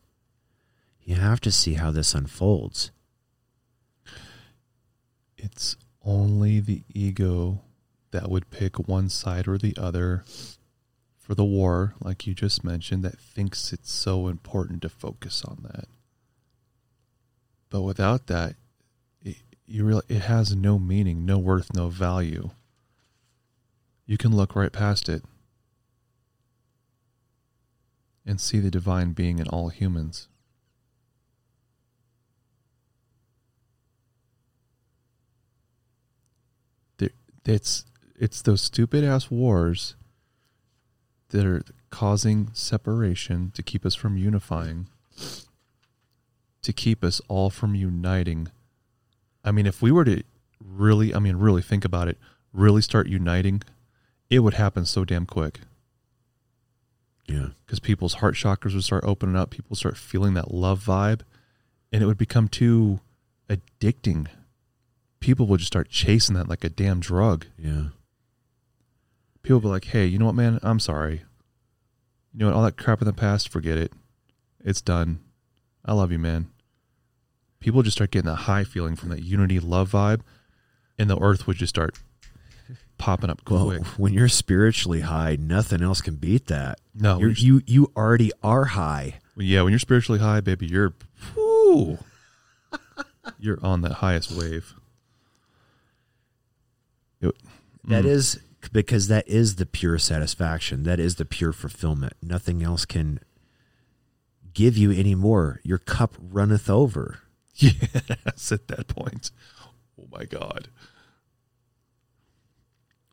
[1.03, 2.91] You have to see how this unfolds.
[5.43, 7.61] It's only the ego
[8.13, 10.25] that would pick one side or the other
[11.19, 15.59] for the war, like you just mentioned, that thinks it's so important to focus on
[15.63, 15.87] that.
[17.71, 18.55] But without that,
[19.23, 22.51] it, you real it has no meaning, no worth, no value.
[24.05, 25.25] You can look right past it
[28.27, 30.29] and see the divine being in all humans.
[36.99, 37.11] There-
[37.45, 37.85] It's
[38.19, 39.97] it's those stupid ass wars
[41.31, 44.89] that are causing separation to keep us from unifying,
[46.63, 48.49] to keep us all from uniting.
[49.45, 50.23] I mean, if we were to
[50.61, 52.19] really, I mean, really think about it,
[52.53, 53.63] really start uniting,
[54.31, 55.61] it would happen so damn quick
[57.27, 57.49] Yeah.
[57.67, 59.51] because people's heart chakras would start opening up.
[59.51, 61.23] People start feeling that love vibe,
[61.93, 63.01] and it would become too
[63.49, 64.29] addicting.
[65.23, 67.47] People would just start chasing that like a damn drug.
[67.57, 67.85] Yeah.
[69.43, 70.59] People be like, "Hey, you know what, man?
[70.63, 71.23] I'm sorry.
[72.33, 72.55] You know what?
[72.55, 73.93] All that crap in the past, forget it.
[74.65, 75.21] It's done.
[75.85, 76.49] I love you, man."
[77.61, 80.23] People just start getting that high feeling from that unity love vibe,
[80.99, 81.97] and the earth would just start
[82.99, 83.83] popping up Well, quick.
[83.99, 86.81] when you're spiritually high, nothing else can beat that.
[86.95, 89.21] no, You're, you you already are high.
[89.37, 90.95] Yeah, when you're spiritually high, baby, you're
[91.37, 91.99] whoo,
[93.39, 94.75] you're on that highest wave.
[97.23, 97.35] It-
[97.85, 98.41] That mm, is
[98.73, 100.83] because that is the pure satisfaction.
[100.85, 102.13] That is the pure fulfillment.
[102.23, 103.19] Nothing else can
[104.53, 105.61] give you any more.
[105.65, 107.21] Your cup runneth over.
[107.57, 109.31] yes, at that point.
[110.01, 110.69] Oh my god!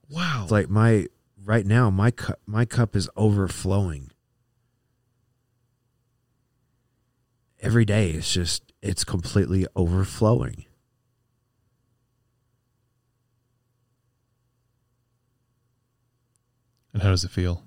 [0.09, 1.07] Wow, It's like my
[1.43, 4.11] right now my cup my cup is overflowing.
[7.61, 10.65] Every day it's just it's completely overflowing.
[16.93, 17.63] And how does it feel?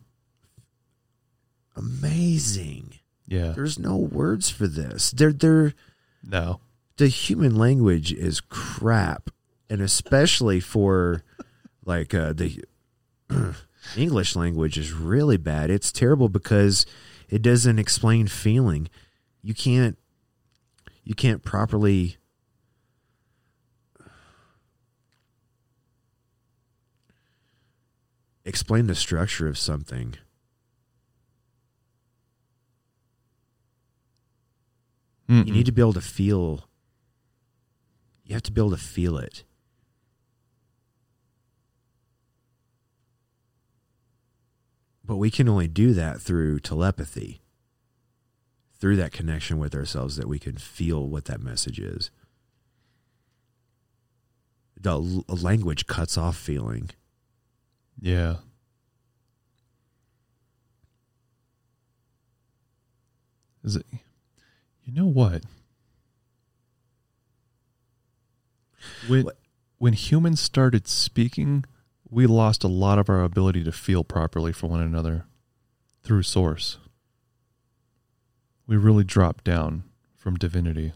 [1.76, 2.98] Amazing.
[3.26, 5.10] Yeah, There's no words for this.
[5.10, 5.74] They're they're
[6.22, 6.60] no,
[6.96, 9.30] the human language is crap
[9.70, 11.24] and especially for
[11.84, 12.62] like uh, the
[13.96, 16.86] english language is really bad it's terrible because
[17.28, 18.88] it doesn't explain feeling
[19.42, 19.98] you can't
[21.02, 22.16] you can't properly
[28.44, 30.16] explain the structure of something
[35.32, 35.46] Mm-mm.
[35.46, 36.68] You need to be able to feel.
[38.24, 39.44] You have to be able to feel it.
[45.04, 47.40] But we can only do that through telepathy,
[48.78, 52.10] through that connection with ourselves that we can feel what that message is.
[54.78, 56.90] The language cuts off feeling.
[58.02, 58.38] Yeah.
[63.62, 63.86] Is it
[64.82, 65.44] you know what?
[69.06, 69.38] When What?
[69.78, 71.64] when humans started speaking,
[72.10, 75.26] we lost a lot of our ability to feel properly for one another
[76.02, 76.78] through source.
[78.66, 79.84] We really dropped down
[80.16, 80.92] from divinity.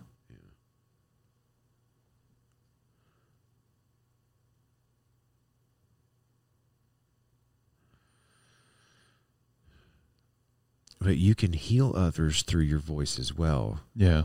[10.98, 13.80] But you can heal others through your voice as well.
[13.94, 14.22] Yeah.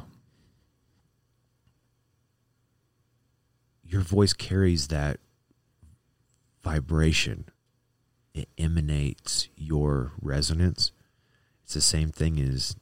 [3.84, 5.20] Your voice carries that
[6.64, 7.46] vibration.
[8.34, 10.92] It emanates your resonance.
[11.64, 12.76] It's the same thing as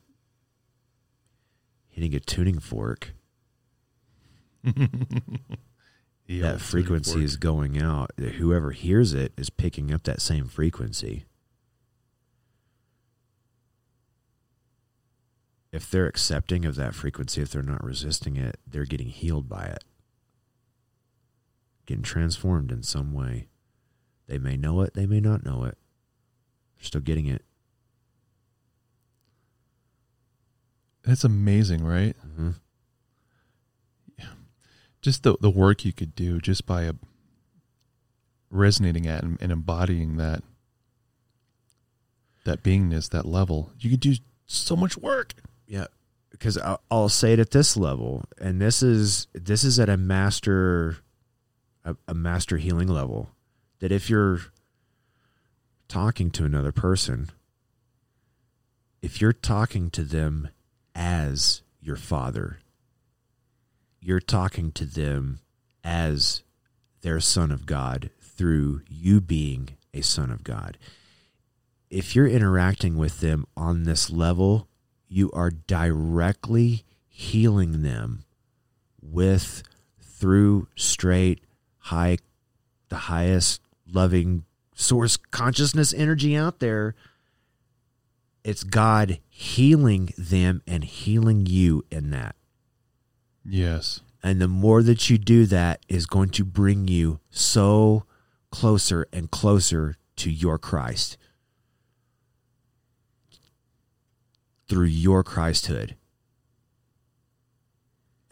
[1.87, 3.13] hitting a tuning fork.
[6.29, 7.23] That frequency fork.
[7.23, 8.11] is going out.
[8.19, 11.25] Whoever hears it is picking up that same frequency.
[15.71, 19.65] If they're accepting of that frequency, if they're not resisting it, they're getting healed by
[19.65, 19.83] it,
[21.85, 23.49] getting transformed in some way.
[24.27, 25.77] They may know it, they may not know it.
[26.77, 27.43] They're still getting it.
[31.05, 32.15] It's amazing, right?
[32.25, 32.49] Mm-hmm.
[35.01, 36.93] just the the work you could do just by a,
[38.51, 40.43] resonating at and, and embodying that
[42.45, 43.71] that beingness, that level.
[43.79, 44.15] You could do
[44.45, 45.33] so much work.
[45.69, 45.85] Yeah,
[46.31, 49.97] because I'll, I'll say it at this level, and this is this is at a
[49.97, 50.97] master,
[51.85, 53.29] a, a master healing level.
[53.77, 54.41] That if you're
[55.87, 57.29] talking to another person,
[59.03, 60.49] if you're talking to them
[60.95, 62.59] as your father,
[64.01, 65.39] you're talking to them
[65.83, 66.41] as
[67.01, 70.79] their son of God through you being a son of God.
[71.91, 74.67] If you're interacting with them on this level,
[75.09, 78.23] you are directly healing them
[79.01, 79.63] with
[80.01, 81.41] through straight
[81.77, 82.17] high
[82.89, 84.43] the highest loving
[84.73, 86.95] source consciousness energy out there
[88.43, 92.35] it's god healing them and healing you in that
[93.43, 94.01] Yes.
[94.21, 98.03] and the more that you do that is going to bring you so
[98.51, 101.17] closer and closer to your Christ
[104.69, 105.95] through your Christhood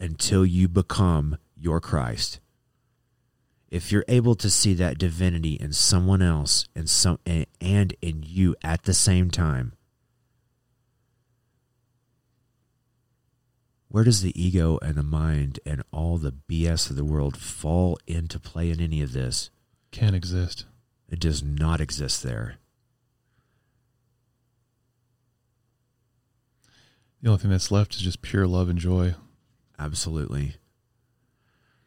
[0.00, 2.38] until you become your Christ.
[3.68, 8.54] If you're able to see that divinity in someone else and some and in you
[8.62, 9.74] at the same time,
[13.88, 17.98] where does the ego and the mind and all the BS of the world fall
[18.06, 19.50] into play in any of this?
[19.90, 20.64] Can't exist.
[21.10, 22.58] It does not exist there.
[27.20, 29.14] The only thing that's left is just pure love and joy.
[29.78, 30.56] Absolutely.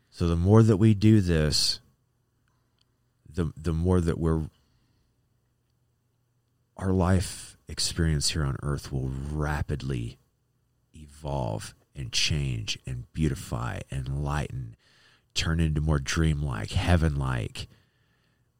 [0.10, 1.80] So the more that we do this,
[3.34, 4.50] the the more that we're
[6.76, 10.18] our life experience here on earth will rapidly
[10.94, 14.76] evolve and change and beautify and lighten,
[15.34, 17.68] turn into more dreamlike, heaven like,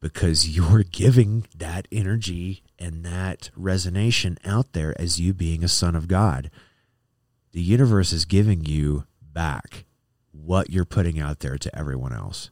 [0.02, 5.96] because you're giving that energy and that resonation out there as you being a son
[5.96, 6.50] of God.
[7.52, 9.84] The universe is giving you back
[10.32, 12.50] what you're putting out there to everyone else.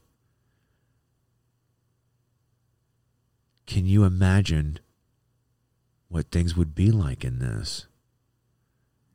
[3.67, 4.79] Can you imagine
[6.09, 7.87] what things would be like in this?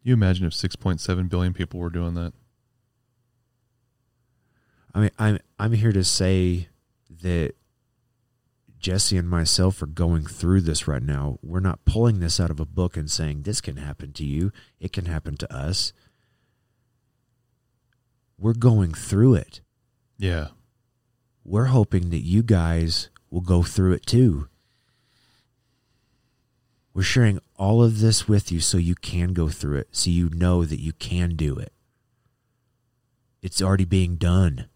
[0.02, 2.34] You imagine if 6.7 billion people were doing that.
[4.94, 6.70] I mean, I'm I'm here to say
[7.22, 7.54] that
[8.86, 11.40] Jesse and myself are going through this right now.
[11.42, 14.52] We're not pulling this out of a book and saying this can happen to you.
[14.80, 15.92] It can happen to us.
[18.38, 19.62] We're going through it.
[20.20, 20.50] Yeah.
[21.44, 24.50] We're hoping that you guys will go through it too.
[26.94, 30.30] We're sharing all of this with you so you can go through it, so you
[30.30, 31.74] know that you can do it.
[33.42, 34.68] It's already being done.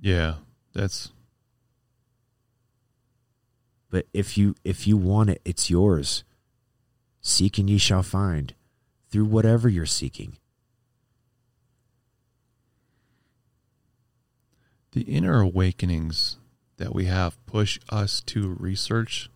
[0.00, 0.34] Yeah.
[0.72, 1.10] That's
[3.90, 6.24] But if you if you want it, it's yours.
[7.20, 8.54] Seek and ye shall find
[9.10, 10.38] through whatever you're seeking.
[14.96, 16.38] the inner awakenings
[16.78, 19.28] that we have push us to research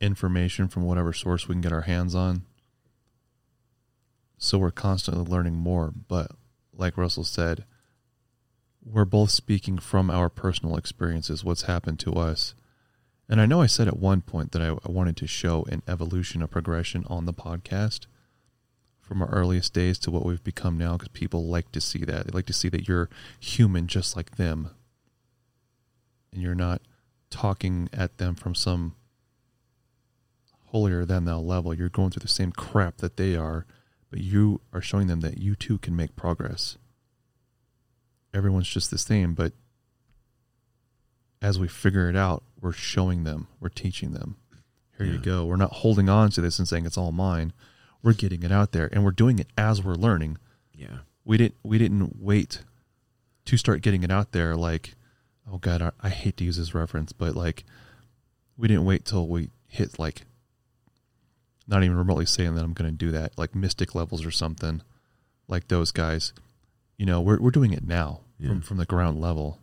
[0.00, 2.42] information from whatever source we can get our hands on.
[4.38, 5.92] So we're constantly learning more.
[6.08, 6.32] But
[6.74, 7.64] like Russell said,
[8.90, 12.54] we're both speaking from our personal experiences, what's happened to us.
[13.28, 15.82] And I know I said at one point that I, I wanted to show an
[15.88, 18.06] evolution, a progression on the podcast
[19.00, 22.26] from our earliest days to what we've become now because people like to see that.
[22.26, 23.10] They like to see that you're
[23.40, 24.70] human just like them.
[26.32, 26.82] And you're not
[27.30, 28.94] talking at them from some
[30.66, 31.74] holier than thou level.
[31.74, 33.66] You're going through the same crap that they are,
[34.10, 36.78] but you are showing them that you too can make progress.
[38.36, 39.54] Everyone's just the same, but
[41.40, 44.36] as we figure it out, we're showing them, we're teaching them.
[44.98, 45.44] Here you go.
[45.44, 47.52] We're not holding on to this and saying it's all mine.
[48.02, 50.38] We're getting it out there and we're doing it as we're learning.
[50.74, 50.98] Yeah.
[51.24, 52.62] We didn't we didn't wait
[53.46, 54.94] to start getting it out there like
[55.50, 57.64] oh god, I, I hate to use this reference, but like
[58.56, 60.22] we didn't wait till we hit like
[61.68, 64.82] not even remotely saying that I'm going to do that, like mystic levels or something,
[65.48, 66.32] like those guys.
[66.96, 68.48] You know, we're we're doing it now Yeah.
[68.48, 69.60] from from the ground level.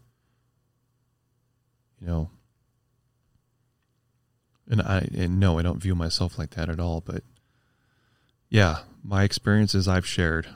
[1.99, 2.29] You know,
[4.69, 7.01] and I and no, I don't view myself like that at all.
[7.01, 7.23] But
[8.49, 10.47] yeah, my experiences I've shared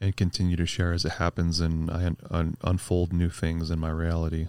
[0.00, 3.78] and continue to share as it happens, and I un- un- unfold new things in
[3.78, 4.48] my reality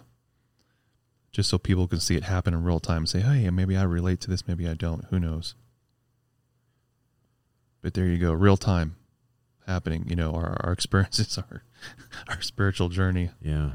[1.34, 3.82] just so people can see it happen in real time and say, hey, maybe I
[3.84, 5.04] relate to this, maybe I don't.
[5.06, 5.56] Who knows?
[7.82, 8.96] But there you go, real time
[9.68, 10.06] happening.
[10.08, 11.64] You know, our, our experiences, our,
[12.28, 13.30] our spiritual journey.
[13.42, 13.72] Yeah.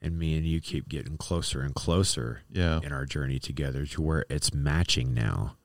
[0.00, 2.80] And me and you keep getting closer and closer Yeah.
[2.82, 5.56] in our journey together to where it's matching now.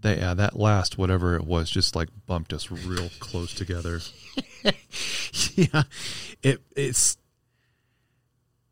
[0.00, 4.00] That, yeah, that last whatever it was just like bumped us real close together.
[5.54, 5.82] yeah.
[6.42, 7.16] It it's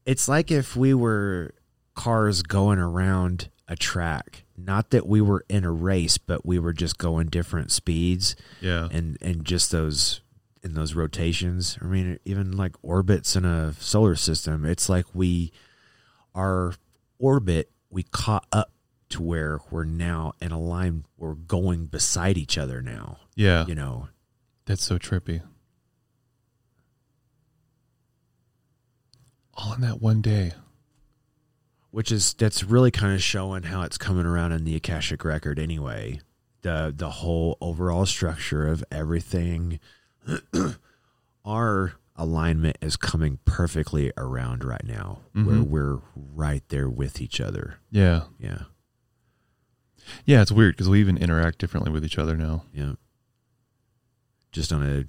[0.07, 1.53] it's like if we were
[1.97, 4.45] cars going around a track.
[4.57, 8.89] Not that we were in a race, but we were just going different speeds Yeah.
[8.93, 10.21] and and just those
[10.63, 11.77] in those rotations.
[11.83, 15.53] I mean, even like orbits in a solar system, it's like we
[16.35, 16.75] our
[17.19, 18.71] orbit we caught up
[19.09, 21.05] to where we're now in a line.
[21.17, 23.19] We're going beside each other now.
[23.35, 23.65] Yeah.
[23.67, 24.09] You know,
[24.67, 25.43] That's so trippy.
[29.55, 30.53] All in that one day.
[31.97, 35.59] Which is that's really kind of showing how it's coming around in the akashic record
[35.59, 36.21] anyway
[36.61, 39.81] the the whole overall structure of everything
[41.45, 45.69] our alignment is coming perfectly around right now where Mhm.
[45.69, 48.25] we're right there with each other Yeah.
[48.39, 48.65] yeah
[50.27, 52.65] Yeah, it's weird because we even interact differently with each other now.
[52.75, 52.93] yeah
[54.53, 55.05] just on a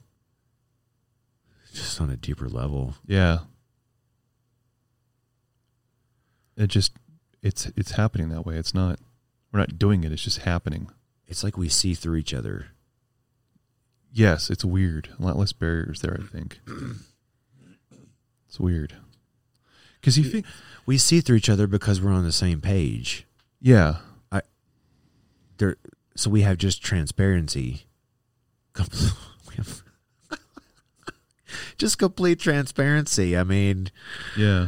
[1.73, 3.39] just on a deeper level Yeah.
[6.57, 6.91] It just
[7.41, 8.55] it's it's happening that way.
[8.57, 8.99] It's not
[9.51, 10.89] we're not doing it, it's just happening.
[11.27, 12.67] it's like we see through each other
[14.11, 15.09] Yes, it's weird.
[15.19, 16.59] A lot less barriers there, I think.
[18.47, 18.95] It's weird.
[20.01, 20.45] Cuz you think
[20.85, 23.25] we see through each other because we're on the same page
[23.61, 23.97] yeah.
[24.31, 24.41] I
[25.57, 25.75] there
[26.15, 27.85] so we have just transparency
[31.77, 33.89] just complete transparency i mean
[34.37, 34.67] Yeah.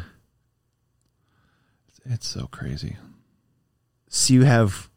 [2.11, 2.97] It's, so crazy.
[4.09, 4.89] so you have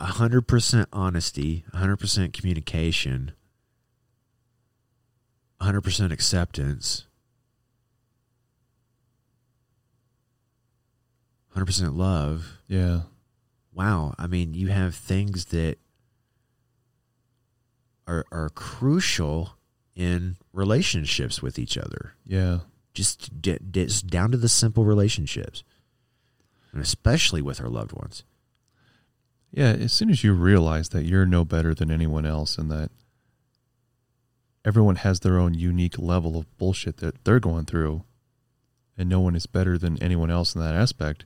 [0.00, 3.32] 100% honesty 100% communication
[5.60, 7.06] 100% acceptance
[11.54, 13.02] 100% love Yeah.
[13.72, 15.78] wow i mean you have things that
[18.06, 19.56] are are crucial
[19.94, 22.60] in relationships with each other Yeah.
[22.94, 25.62] just, d- just down to the simple relationships
[26.76, 28.22] and especially with our loved ones
[29.50, 32.90] Yeah, as soon as you realize that you're no better than anyone else and that
[34.62, 38.04] everyone has their own unique level of bullshit that they're going through
[38.98, 41.24] and no one is better than anyone else in that aspect,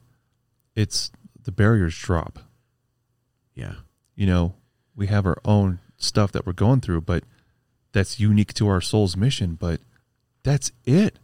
[0.77, 1.11] it's
[1.43, 2.39] the barriers drop.
[3.55, 3.75] yeah
[4.15, 4.55] You know,
[4.95, 7.25] we have our own stuff that we're going through, but
[7.91, 9.81] that's unique to our soul's mission, but
[10.45, 11.19] that's it.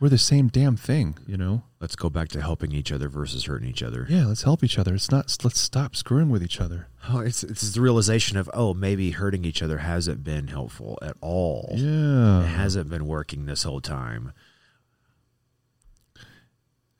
[0.00, 1.62] We're the same damn thing, you know?
[1.80, 4.78] let's go back to helping each other versus hurting each other Yeah, let's help each
[4.78, 4.94] other.
[4.94, 6.88] It's not let's stop screwing with each other.
[7.08, 11.16] oh, it's, it's the realization of oh maybe hurting each other hasn't been helpful at
[11.20, 12.42] all Yeah.
[12.42, 14.32] it hasn't been working this whole time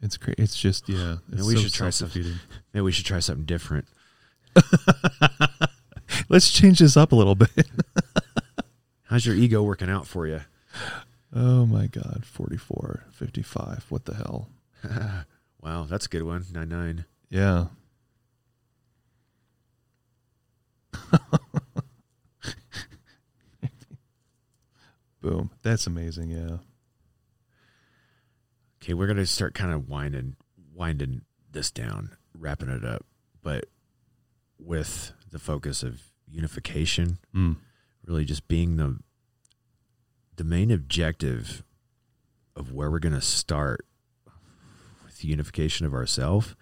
[0.03, 0.39] It's great.
[0.39, 1.17] It's just yeah.
[1.33, 2.39] It's we so should try some- self-defeating.
[2.73, 3.87] maybe we should try something different
[6.29, 7.51] Let's change this up a little bit.
[9.05, 10.41] how's your ego working out for you
[11.33, 13.87] Oh my God, 44, 55.
[13.89, 14.49] What the hell?
[15.63, 16.45] wow, that's a good one.
[16.53, 17.05] Nine nine.
[17.29, 17.67] Yeah.
[25.21, 25.51] Boom.
[25.63, 26.31] That's amazing.
[26.31, 26.59] Yeah.
[28.83, 30.37] Okay, we're gonna start kind of winding
[30.75, 31.23] winding
[31.53, 33.05] this down, wrapping it up,
[33.43, 33.67] but
[34.59, 37.57] with the focus of unification, Mm.
[38.07, 38.99] really just being the
[40.41, 41.63] the main objective
[42.57, 43.85] of where we're gonna start
[45.05, 46.57] with the unification of ourself.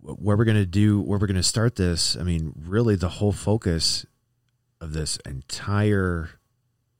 [0.00, 2.16] Where we're gonna do, where we're gonna start this.
[2.16, 4.04] I mean, really, the whole focus
[4.80, 6.30] of this entire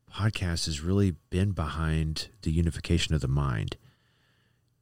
[0.08, 3.76] podcast has really been behind the unification of the mind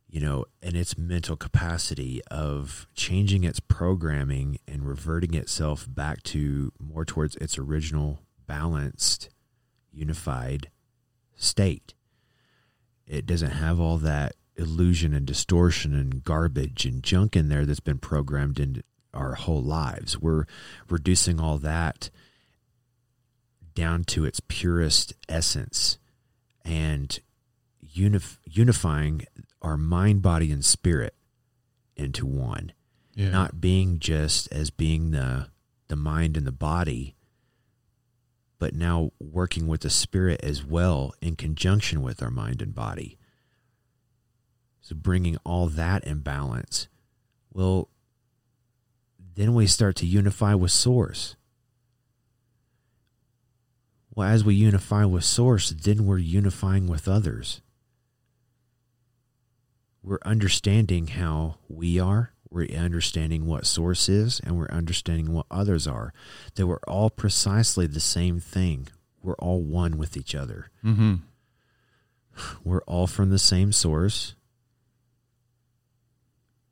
[0.07, 6.71] you know and its mental capacity of changing its programming and reverting itself back to
[6.79, 9.31] more towards its original balanced
[9.93, 10.71] unified
[11.35, 11.95] state
[13.07, 17.81] it doesn't have all that illusion and distortion and garbage and junk in there that's
[17.81, 18.83] been programmed into
[19.15, 20.45] our whole lives we're
[20.89, 22.11] reducing all that
[23.75, 25.99] down to its purest essence
[26.65, 27.21] and
[27.97, 29.27] unif- unifying
[29.61, 31.15] our mind, body, and spirit
[31.97, 32.73] into one.
[33.15, 33.31] Yeah.
[33.31, 35.49] Not being just as being the
[35.89, 37.15] the mind and the body,
[38.63, 43.19] but now working with the spirit as well in conjunction with our mind and body.
[44.81, 46.87] So bringing all that in balance.
[47.53, 47.89] Well,
[49.35, 51.35] then we start to unify with source.
[54.15, 57.63] Well, as we unify with Source, then we're unifying with others.
[60.05, 65.87] We're understanding how we are, we're understanding what Source is, and we're understanding what others
[65.87, 66.13] are.
[66.55, 68.89] That we're all precisely the same thing.
[69.23, 70.71] We're all one with each other.
[70.85, 71.15] Mm-hmm.
[72.65, 74.35] We're all from the same source.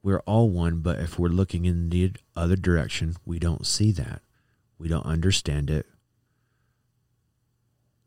[0.02, 4.22] We're all one, but if we're looking in the other direction, we don't see that.
[4.78, 5.86] We don't understand it.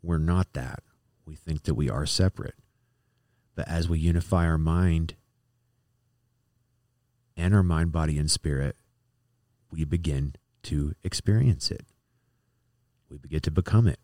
[0.02, 0.82] We're not that.
[1.26, 2.56] We think that we are separate.
[3.56, 5.16] But as we unify our mind
[7.36, 8.76] and our mind, body, and spirit,
[9.72, 11.86] we begin to experience it.
[13.10, 14.00] We begin to become it.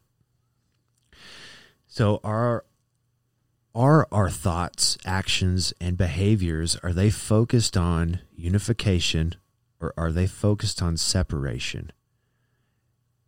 [1.88, 2.66] So our
[3.76, 9.36] are our thoughts, actions, and behaviors are they focused on unification
[9.80, 11.92] or are they focused on separation?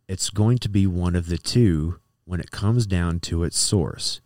[0.08, 4.20] It's going to be one of the two when it comes down to its source,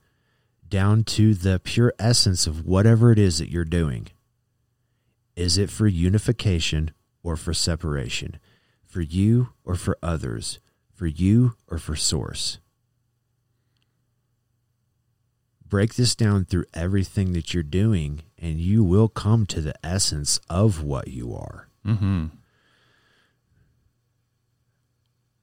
[0.69, 4.09] down to the pure essence of whatever it is that you're doing.
[5.37, 8.39] Is it for unification or for separation?
[8.85, 10.59] For you or for others?
[10.95, 12.59] For you or for source?
[15.69, 20.41] Break this down through everything that you're doing, and you will come to the essence
[20.49, 21.69] of what you are.
[21.85, 22.27] Mm-hmm.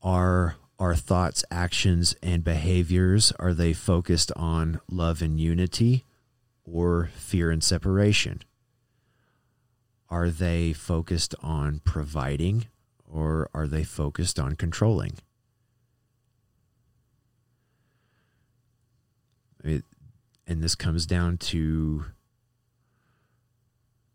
[0.01, 6.05] Are our thoughts, actions, and behaviors are they focused on love and unity
[6.63, 8.41] or fear and separation?
[10.13, 12.67] Are they focused on providing
[13.03, 15.13] or are they focused on controlling?
[19.63, 19.83] It,
[20.45, 22.05] and this comes down to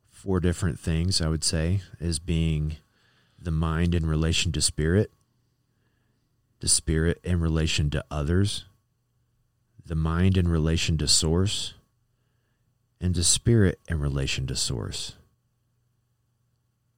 [0.09, 2.77] four different things, I would say, as being
[3.37, 5.11] the mind in relation to spirit,
[6.61, 8.67] the spirit in relation to others,
[9.85, 11.75] the mind in relation to source,
[13.01, 15.17] and the spirit in relation to source.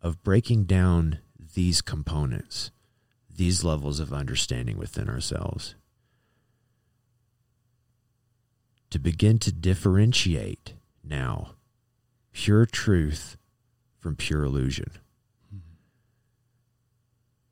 [0.02, 1.18] Of breaking down
[1.54, 2.70] these components,
[3.28, 5.74] these levels of understanding within ourselves,
[8.90, 10.74] to begin to differentiate
[11.04, 11.54] now
[12.32, 13.36] pure truth
[13.98, 14.92] from pure illusion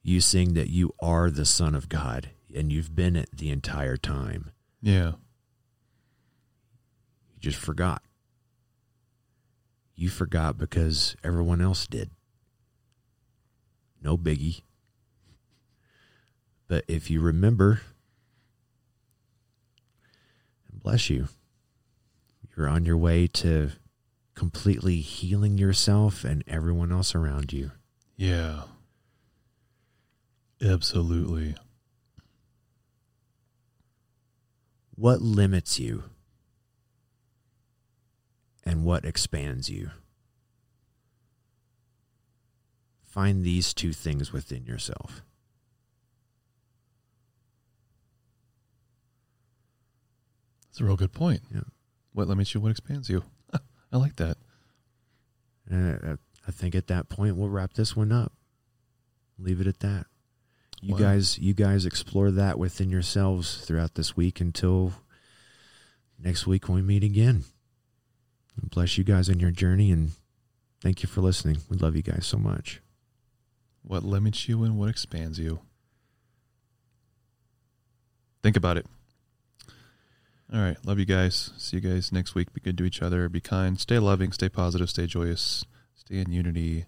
[0.09, 3.99] you seeing that you are the Son of God and you've been it the entire
[3.99, 4.51] time.
[4.81, 5.13] Yeah.
[7.29, 8.03] You just forgot.
[9.95, 12.11] You forgot because everyone else did.
[14.03, 14.63] No biggie.
[16.67, 17.81] But if you remember,
[20.71, 21.29] and bless you,
[22.57, 23.73] you're on your way to
[24.35, 27.73] completely healing yourself and everyone else around you.
[28.17, 28.63] Yeah.
[30.63, 31.57] Absolutely.
[34.95, 36.05] What limits you
[38.65, 39.91] and what expands you?
[43.19, 45.23] Find these two things within yourself.
[50.67, 51.41] That's a real good point.
[51.53, 51.63] Yeah.
[52.13, 52.61] What limits you?
[52.61, 53.25] What expands you?
[53.93, 54.37] I like that.
[55.69, 56.17] Uh,
[56.47, 58.33] I think at that point we'll wrap this one up.
[59.37, 60.07] Leave it at that.
[60.81, 61.01] You Wow.
[61.01, 64.93] guys, you guys explore that within yourselves throughout this week until
[66.19, 67.43] next week when we meet again.
[68.63, 70.13] Bless you guys on your journey and
[70.81, 71.59] thank you for listening.
[71.69, 72.81] We love you guys so much.
[73.83, 75.61] What limits you and what expands you?
[78.43, 78.87] Think about it.
[80.53, 80.77] All right.
[80.85, 81.51] Love you guys.
[81.59, 82.53] See you guys next week.
[82.53, 83.29] Be good to each other.
[83.29, 83.79] Be kind.
[83.79, 84.33] Stay loving.
[84.33, 84.89] Stay positive.
[84.89, 85.65] Stay joyous.
[85.95, 86.87] Stay in unity.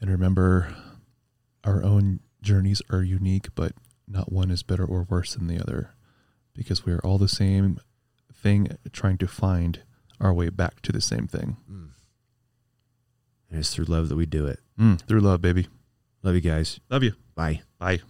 [0.00, 0.74] And remember,
[1.64, 3.72] our own journeys are unique, but
[4.08, 5.94] not one is better or worse than the other
[6.54, 7.78] because we are all the same
[8.32, 9.82] thing trying to find
[10.20, 11.56] our way back to the same thing.
[13.50, 14.60] And it's through love that we do it.
[14.80, 15.68] Mm, through love, baby.
[16.22, 16.80] Love you guys.
[16.90, 17.12] Love you.
[17.34, 17.62] Bye.
[17.78, 18.00] Bye.